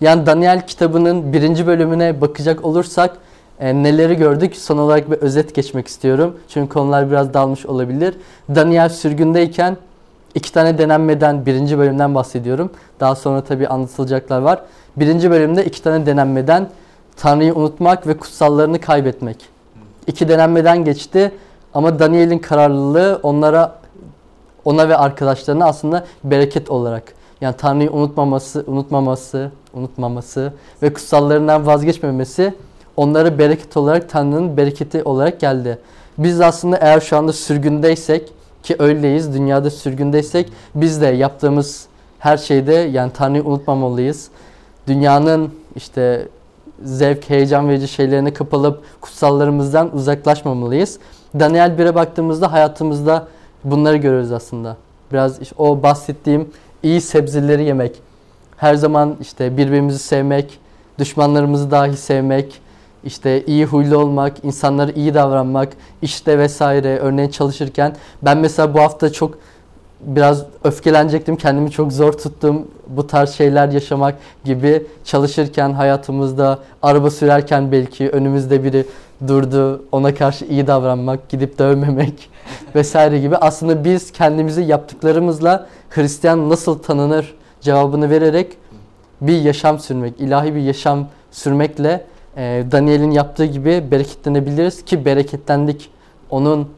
Yani 0.00 0.26
Daniel 0.26 0.66
kitabının 0.66 1.32
birinci 1.32 1.66
bölümüne 1.66 2.20
bakacak 2.20 2.64
olursak 2.64 3.16
e, 3.60 3.74
neleri 3.82 4.16
gördük 4.16 4.56
son 4.56 4.78
olarak 4.78 5.10
bir 5.10 5.16
özet 5.16 5.54
geçmek 5.54 5.88
istiyorum. 5.88 6.36
Çünkü 6.48 6.68
konular 6.68 7.10
biraz 7.10 7.34
dalmış 7.34 7.66
olabilir. 7.66 8.14
Daniel 8.54 8.88
sürgündeyken 8.88 9.76
iki 10.34 10.52
tane 10.52 10.78
denenmeden 10.78 11.46
birinci 11.46 11.78
bölümden 11.78 12.14
bahsediyorum. 12.14 12.70
Daha 13.00 13.14
sonra 13.14 13.44
tabii 13.44 13.68
anlatılacaklar 13.68 14.40
var. 14.40 14.62
Birinci 14.96 15.30
bölümde 15.30 15.64
iki 15.64 15.82
tane 15.82 16.06
denenmeden 16.06 16.68
Tanrı'yı 17.16 17.54
unutmak 17.54 18.06
ve 18.06 18.16
kutsallarını 18.18 18.80
kaybetmek. 18.80 19.36
İki 20.06 20.28
denenmeden 20.28 20.84
geçti 20.84 21.32
ama 21.74 21.98
Daniel'in 21.98 22.38
kararlılığı 22.38 23.20
onlara 23.22 23.74
ona 24.64 24.88
ve 24.88 24.96
arkadaşlarına 24.96 25.66
aslında 25.66 26.04
bereket 26.24 26.70
olarak 26.70 27.02
yani 27.40 27.56
Tanrı'yı 27.56 27.90
unutmaması, 27.92 28.64
unutmaması, 28.66 29.50
unutmaması 29.74 30.52
ve 30.82 30.92
kutsallarından 30.92 31.66
vazgeçmemesi 31.66 32.54
onlara 32.96 33.38
bereket 33.38 33.76
olarak 33.76 34.08
Tanrı'nın 34.08 34.56
bereketi 34.56 35.02
olarak 35.02 35.40
geldi. 35.40 35.78
Biz 36.18 36.40
aslında 36.40 36.76
eğer 36.76 37.00
şu 37.00 37.16
anda 37.16 37.32
sürgündeysek 37.32 38.32
ki 38.62 38.76
öyleyiz, 38.78 39.34
dünyada 39.34 39.70
sürgündeysek 39.70 40.52
biz 40.74 41.00
de 41.00 41.06
yaptığımız 41.06 41.86
her 42.18 42.36
şeyde 42.36 42.72
yani 42.72 43.12
Tanrı'yı 43.12 43.44
unutmamalıyız. 43.44 44.28
Dünyanın 44.86 45.50
işte 45.76 46.28
zevk, 46.84 47.30
heyecan 47.30 47.68
verici 47.68 47.88
şeylerine 47.88 48.32
kapılıp 48.32 48.82
kutsallarımızdan 49.00 49.94
uzaklaşmamalıyız. 49.94 50.98
Daniel 51.40 51.70
1'e 51.78 51.94
baktığımızda 51.94 52.52
hayatımızda 52.52 53.28
bunları 53.64 53.96
görüyoruz 53.96 54.32
aslında. 54.32 54.76
Biraz 55.12 55.40
işte 55.40 55.54
o 55.58 55.82
bahsettiğim 55.82 56.50
iyi 56.82 57.00
sebzeleri 57.00 57.64
yemek, 57.64 58.00
her 58.56 58.74
zaman 58.74 59.16
işte 59.20 59.56
birbirimizi 59.56 59.98
sevmek, 59.98 60.58
düşmanlarımızı 60.98 61.70
dahi 61.70 61.96
sevmek, 61.96 62.60
işte 63.04 63.44
iyi 63.46 63.64
huylu 63.64 63.98
olmak, 63.98 64.44
insanlara 64.44 64.90
iyi 64.92 65.14
davranmak, 65.14 65.68
işte 66.02 66.38
vesaire 66.38 66.98
örneğin 66.98 67.30
çalışırken 67.30 67.96
ben 68.22 68.38
mesela 68.38 68.74
bu 68.74 68.80
hafta 68.80 69.12
çok 69.12 69.38
biraz 70.06 70.44
öfkelenecektim. 70.64 71.36
Kendimi 71.36 71.70
çok 71.70 71.92
zor 71.92 72.12
tuttum. 72.12 72.66
Bu 72.88 73.06
tarz 73.06 73.30
şeyler 73.30 73.68
yaşamak 73.68 74.14
gibi 74.44 74.86
çalışırken 75.04 75.72
hayatımızda 75.72 76.58
araba 76.82 77.10
sürerken 77.10 77.72
belki 77.72 78.10
önümüzde 78.10 78.64
biri 78.64 78.86
durdu. 79.28 79.82
Ona 79.92 80.14
karşı 80.14 80.44
iyi 80.44 80.66
davranmak, 80.66 81.28
gidip 81.28 81.58
dövmemek 81.58 82.30
vesaire 82.74 83.18
gibi. 83.18 83.36
Aslında 83.36 83.84
biz 83.84 84.12
kendimizi 84.12 84.62
yaptıklarımızla 84.62 85.66
Hristiyan 85.90 86.50
nasıl 86.50 86.78
tanınır 86.78 87.34
cevabını 87.60 88.10
vererek 88.10 88.56
bir 89.20 89.40
yaşam 89.40 89.78
sürmek, 89.78 90.20
ilahi 90.20 90.54
bir 90.54 90.60
yaşam 90.60 91.08
sürmekle 91.30 92.06
e, 92.36 92.64
Daniel'in 92.72 93.10
yaptığı 93.10 93.44
gibi 93.44 93.90
bereketlenebiliriz 93.90 94.84
ki 94.84 95.04
bereketlendik. 95.04 95.90
Onun 96.30 96.68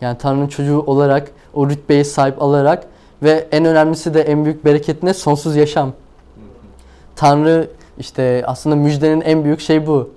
yani 0.00 0.18
Tanrı'nın 0.18 0.48
çocuğu 0.48 0.80
olarak 0.80 1.30
o 1.54 1.70
rütbeye 1.70 2.04
sahip 2.04 2.42
alarak 2.42 2.86
ve 3.22 3.48
en 3.52 3.64
önemlisi 3.64 4.14
de 4.14 4.22
en 4.22 4.44
büyük 4.44 4.64
bereket 4.64 5.02
ne? 5.02 5.14
Sonsuz 5.14 5.56
yaşam. 5.56 5.92
Tanrı 7.16 7.70
işte 7.98 8.44
aslında 8.46 8.76
müjdenin 8.76 9.20
en 9.20 9.44
büyük 9.44 9.60
şey 9.60 9.86
bu. 9.86 10.10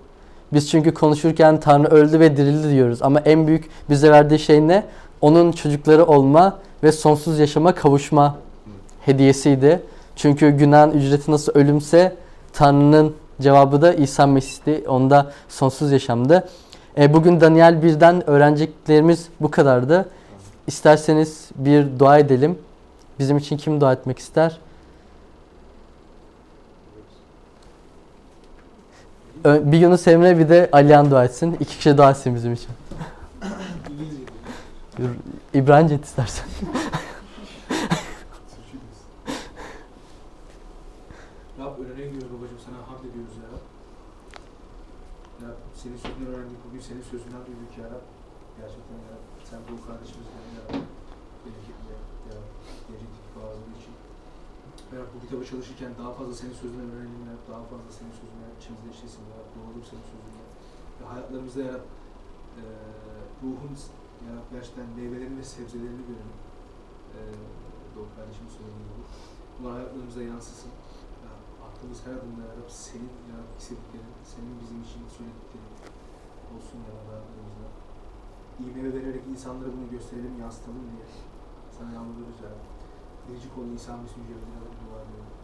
Biz 0.54 0.70
çünkü 0.70 0.94
konuşurken 0.94 1.60
Tanrı 1.60 1.88
öldü 1.88 2.20
ve 2.20 2.38
dirildi 2.38 2.72
diyoruz 2.72 3.02
ama 3.02 3.20
en 3.20 3.48
büyük 3.48 3.70
bize 3.90 4.12
verdiği 4.12 4.40
şey 4.40 4.68
ne? 4.68 4.84
Onun 5.22 5.52
çocukları 5.52 6.06
olma 6.06 6.60
ve 6.84 6.92
sonsuz 6.92 7.40
yaşama 7.40 7.76
kavuşma 7.76 8.36
hediyesiydi. 9.06 9.82
Çünkü 10.16 10.50
günahın 10.50 10.92
ücreti 10.92 11.32
nasıl 11.32 11.52
ölümse 11.56 12.16
Tanrı'nın 12.54 13.16
cevabı 13.42 13.82
da 13.82 13.94
İsa 13.94 14.28
Mesih'ti. 14.28 14.84
Onda 14.88 15.32
sonsuz 15.50 15.92
yaşamdı. 15.92 16.50
E, 16.98 17.14
bugün 17.14 17.42
Daniel 17.42 17.74
1'den 17.74 18.30
öğreneceklerimiz 18.30 19.28
bu 19.42 19.52
kadardı. 19.52 20.10
İsterseniz 20.68 21.50
bir 21.56 22.00
dua 22.00 22.20
edelim. 22.20 22.58
Bizim 23.20 23.38
için 23.38 23.58
kim 23.58 23.82
dua 23.82 23.94
etmek 23.94 24.20
ister? 24.20 24.60
Bir 29.46 29.78
Yunus 29.78 30.08
Emre 30.08 30.40
bir 30.40 30.50
de 30.50 30.70
Alihan 30.72 31.12
dua 31.12 31.26
etsin. 31.26 31.58
İki 31.60 31.78
kişi 31.78 31.98
dua 31.98 32.12
etsin 32.12 32.36
bizim 32.36 32.54
için. 32.54 32.70
İbranice 35.54 35.96
et 35.96 36.06
istersen. 36.06 36.46
Rab 41.60 41.80
önüne 41.80 42.06
gidiyoruz 42.08 42.32
babacığım 42.36 42.62
sana 42.66 42.78
hamd 42.88 43.04
ediyoruz 43.10 43.36
ya 43.42 43.48
Rab. 43.54 43.66
Ya 45.42 45.48
Rab, 45.50 45.60
senin 45.82 45.98
sözünden 46.04 46.34
öğrendik 46.34 46.60
bugün 46.66 46.82
senin 46.90 47.04
sözünden 47.12 47.42
duyduk 47.48 47.74
ya 47.82 47.86
Rab. 47.94 48.06
Gerçekten 48.60 48.98
ya 49.06 49.10
Rab. 49.14 49.24
Sen 49.50 49.60
bu 49.68 49.74
kardeşimizden 49.88 50.46
ya 50.58 50.62
Rab. 50.68 50.84
Bereketli 51.44 51.86
ya 51.92 51.96
Rab. 52.02 52.12
Ya 52.28 52.34
Rab. 52.38 52.48
Gelecek 52.88 53.26
bazıları 53.36 53.74
için. 53.80 53.94
Ya 54.92 54.96
Rab 55.02 55.10
bu 55.14 55.18
çalışırken 55.80 56.04
daha 56.04 56.14
fazla 56.14 56.34
senin 56.34 56.54
ya 56.54 57.34
Rab. 57.34 57.44
Daha 57.52 57.64
fazla 57.72 57.90
senin 57.98 58.14
sözünden 58.22 58.52
içimizde 58.60 58.90
işlesin 58.96 59.24
ya 59.30 59.34
Rab. 59.40 59.50
Doğalım 59.56 59.84
senin 59.90 60.06
sözünden. 60.14 60.48
Ve 61.00 61.04
hayatlarımızda 61.12 61.62
ya 61.70 61.74
Rab. 61.76 61.86
eee 62.58 63.24
ruhun 63.44 63.74
ya 64.26 64.32
Rab 64.38 64.48
gerçekten 64.56 64.88
meyvelerini 65.00 65.38
ve 65.42 65.46
sebzelerini 65.56 66.04
görelim. 66.10 66.38
Eee 67.16 67.40
Doğu 67.94 68.08
kardeşimin 68.16 68.52
söylediği 68.58 68.86
gibi. 68.90 69.04
Bunlar 69.56 69.72
hayatlarımıza 69.78 70.22
yansısın. 70.32 70.72
Ya, 71.24 71.32
aklımız 71.68 72.00
her 72.06 72.14
adımda 72.20 72.42
ya 72.50 72.54
Rab 72.60 72.70
senin 72.88 73.14
ya 73.30 73.36
Rab 73.40 73.52
hissettiklerin, 73.60 74.14
senin 74.34 74.54
bizim 74.62 74.80
için 74.88 75.02
söylediklerin 75.18 75.74
olsun 76.54 76.80
ya 76.88 76.94
hayatlarımızda. 77.10 77.68
İyi 78.60 78.70
meyve 78.76 78.92
vererek 78.98 79.24
insanlara 79.34 79.70
bunu 79.76 79.88
gösterelim, 79.96 80.36
yansıtalım 80.44 80.86
diye 80.94 81.06
sana 81.76 81.90
yalvarıyoruz 81.98 82.40
ya. 82.48 82.54
Biricik 83.26 83.54
ol 83.60 83.68
İsa 83.80 83.94
Mesih 84.02 84.20
yüceltilerek 84.24 84.74
dua 84.84 84.98
ediyorum. 85.06 85.39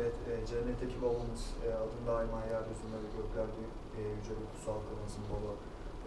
Evet, 0.00 0.16
e, 0.30 0.46
cennetteki 0.46 0.96
babamız 1.02 1.42
e, 1.66 1.68
adın 1.84 2.02
daima 2.10 2.40
yeryüzünde 2.52 2.98
ve 3.04 3.08
göklerde 3.18 3.62
e, 3.98 4.00
yüce 4.16 4.32
ve 4.38 4.44
kutsal 4.50 4.78
kılınsın 4.88 5.24
baba. 5.32 5.52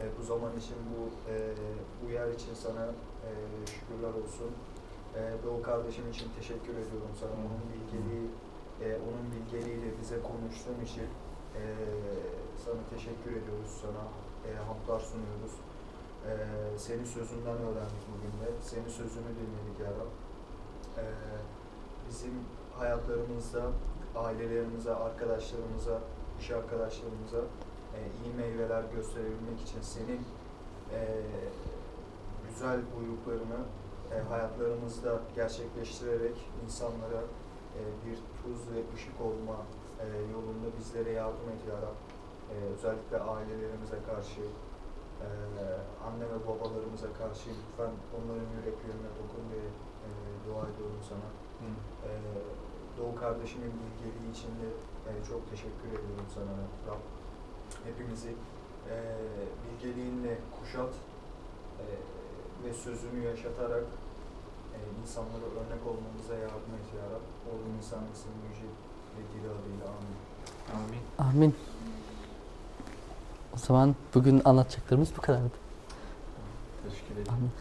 E, 0.02 0.04
bu 0.18 0.22
zaman 0.32 0.54
için 0.62 0.78
bu 0.92 1.02
e, 1.32 1.36
bu 2.00 2.06
yer 2.18 2.28
için 2.38 2.54
sana 2.66 2.86
e, 3.28 3.30
şükürler 3.74 4.14
olsun. 4.22 4.52
E, 5.18 5.22
Doğu 5.46 5.62
kardeşim 5.70 6.06
için 6.14 6.28
teşekkür 6.40 6.76
ediyorum 6.84 7.14
sana. 7.22 7.36
Onun 7.46 7.64
bilgeliği, 7.74 8.26
e, 8.86 8.88
onun 9.08 9.26
bilgeliğiyle 9.36 9.90
bize 10.02 10.18
konuştuğun 10.32 10.80
için 10.90 11.08
e, 11.60 11.62
sana 12.64 12.82
teşekkür 12.94 13.32
ediyoruz. 13.40 13.72
Sana 13.84 14.04
e, 14.48 14.50
hamdlar 14.68 15.00
sunuyoruz. 15.10 15.56
E, 16.30 16.32
senin 16.86 17.08
sözünden 17.18 17.58
öğrendik 17.68 18.04
bugün 18.14 18.34
de. 18.42 18.48
Senin 18.72 18.92
sözünü 19.00 19.32
dinledik 19.40 19.78
ya 19.86 19.92
Rab. 20.00 20.12
E, 21.02 21.06
bizim 22.10 22.36
hayatlarımızda 22.80 23.62
ailelerimize, 24.16 24.94
arkadaşlarımıza, 24.94 26.00
iş 26.40 26.52
arkadaşlarımıza 26.52 27.42
e, 27.96 28.00
iyi 28.24 28.34
meyveler 28.34 28.84
gösterebilmek 28.96 29.62
için 29.62 29.82
senin 29.82 30.22
e, 30.94 31.22
güzel 32.50 32.80
buyruklarını 32.96 33.60
e, 34.14 34.20
hayatlarımızda 34.30 35.20
gerçekleştirerek 35.36 36.38
insanlara 36.66 37.22
e, 37.78 37.82
bir 38.06 38.16
tuz 38.16 38.60
ve 38.72 38.80
ışık 38.96 39.22
olma 39.22 39.58
e, 40.04 40.06
yolunda 40.34 40.68
bizlere 40.80 41.12
yardım 41.12 41.50
et 41.56 41.64
ya. 41.70 41.80
E, 42.54 42.56
özellikle 42.74 43.18
ailelerimize 43.20 44.00
karşı, 44.10 44.42
e, 45.26 45.28
anne 46.08 46.26
ve 46.34 46.40
babalarımıza 46.48 47.10
karşı 47.22 47.50
lütfen 47.58 47.94
onların 48.18 48.50
yüreklerine 48.58 49.10
dokun 49.20 49.44
diye 49.52 49.68
e, 50.06 50.10
dua 50.46 50.64
ediyorum 50.72 51.02
sana. 51.10 51.41
Ee, 52.06 52.10
Doğu 52.98 53.16
kardeşimin 53.16 53.74
bilgeliği 53.82 54.32
için 54.36 54.52
de 54.62 54.68
e, 55.10 55.12
çok 55.30 55.50
teşekkür 55.52 55.90
ediyorum 55.98 56.28
sana 56.36 56.56
Rab. 56.88 57.02
Hepimizi 57.88 58.32
e, 58.90 58.96
bilgeliğinle 59.64 60.38
kuşat 60.60 60.94
e, 61.80 61.86
ve 62.64 62.74
sözünü 62.74 63.20
yaşatarak 63.26 63.84
e, 64.76 64.78
insanlara 65.02 65.46
örnek 65.60 65.82
olmamıza 65.92 66.34
yardım 66.34 66.74
et 66.80 66.88
ya 66.98 67.06
Rab. 67.14 67.26
Oğlum 67.50 67.72
insan 67.78 68.04
ismini 68.14 68.42
yüce 68.50 68.68
ve 69.16 69.22
diri 69.34 69.48
adıyla 69.58 69.86
amin. 69.98 70.18
Amin. 70.78 71.30
Amin. 71.30 71.56
O 73.56 73.58
zaman 73.58 73.96
bugün 74.16 74.42
anlatacaklarımız 74.46 75.10
bu 75.18 75.22
kadardı. 75.22 75.52
Teşekkür 76.84 77.14
ederim. 77.14 77.34
Amin. 77.34 77.52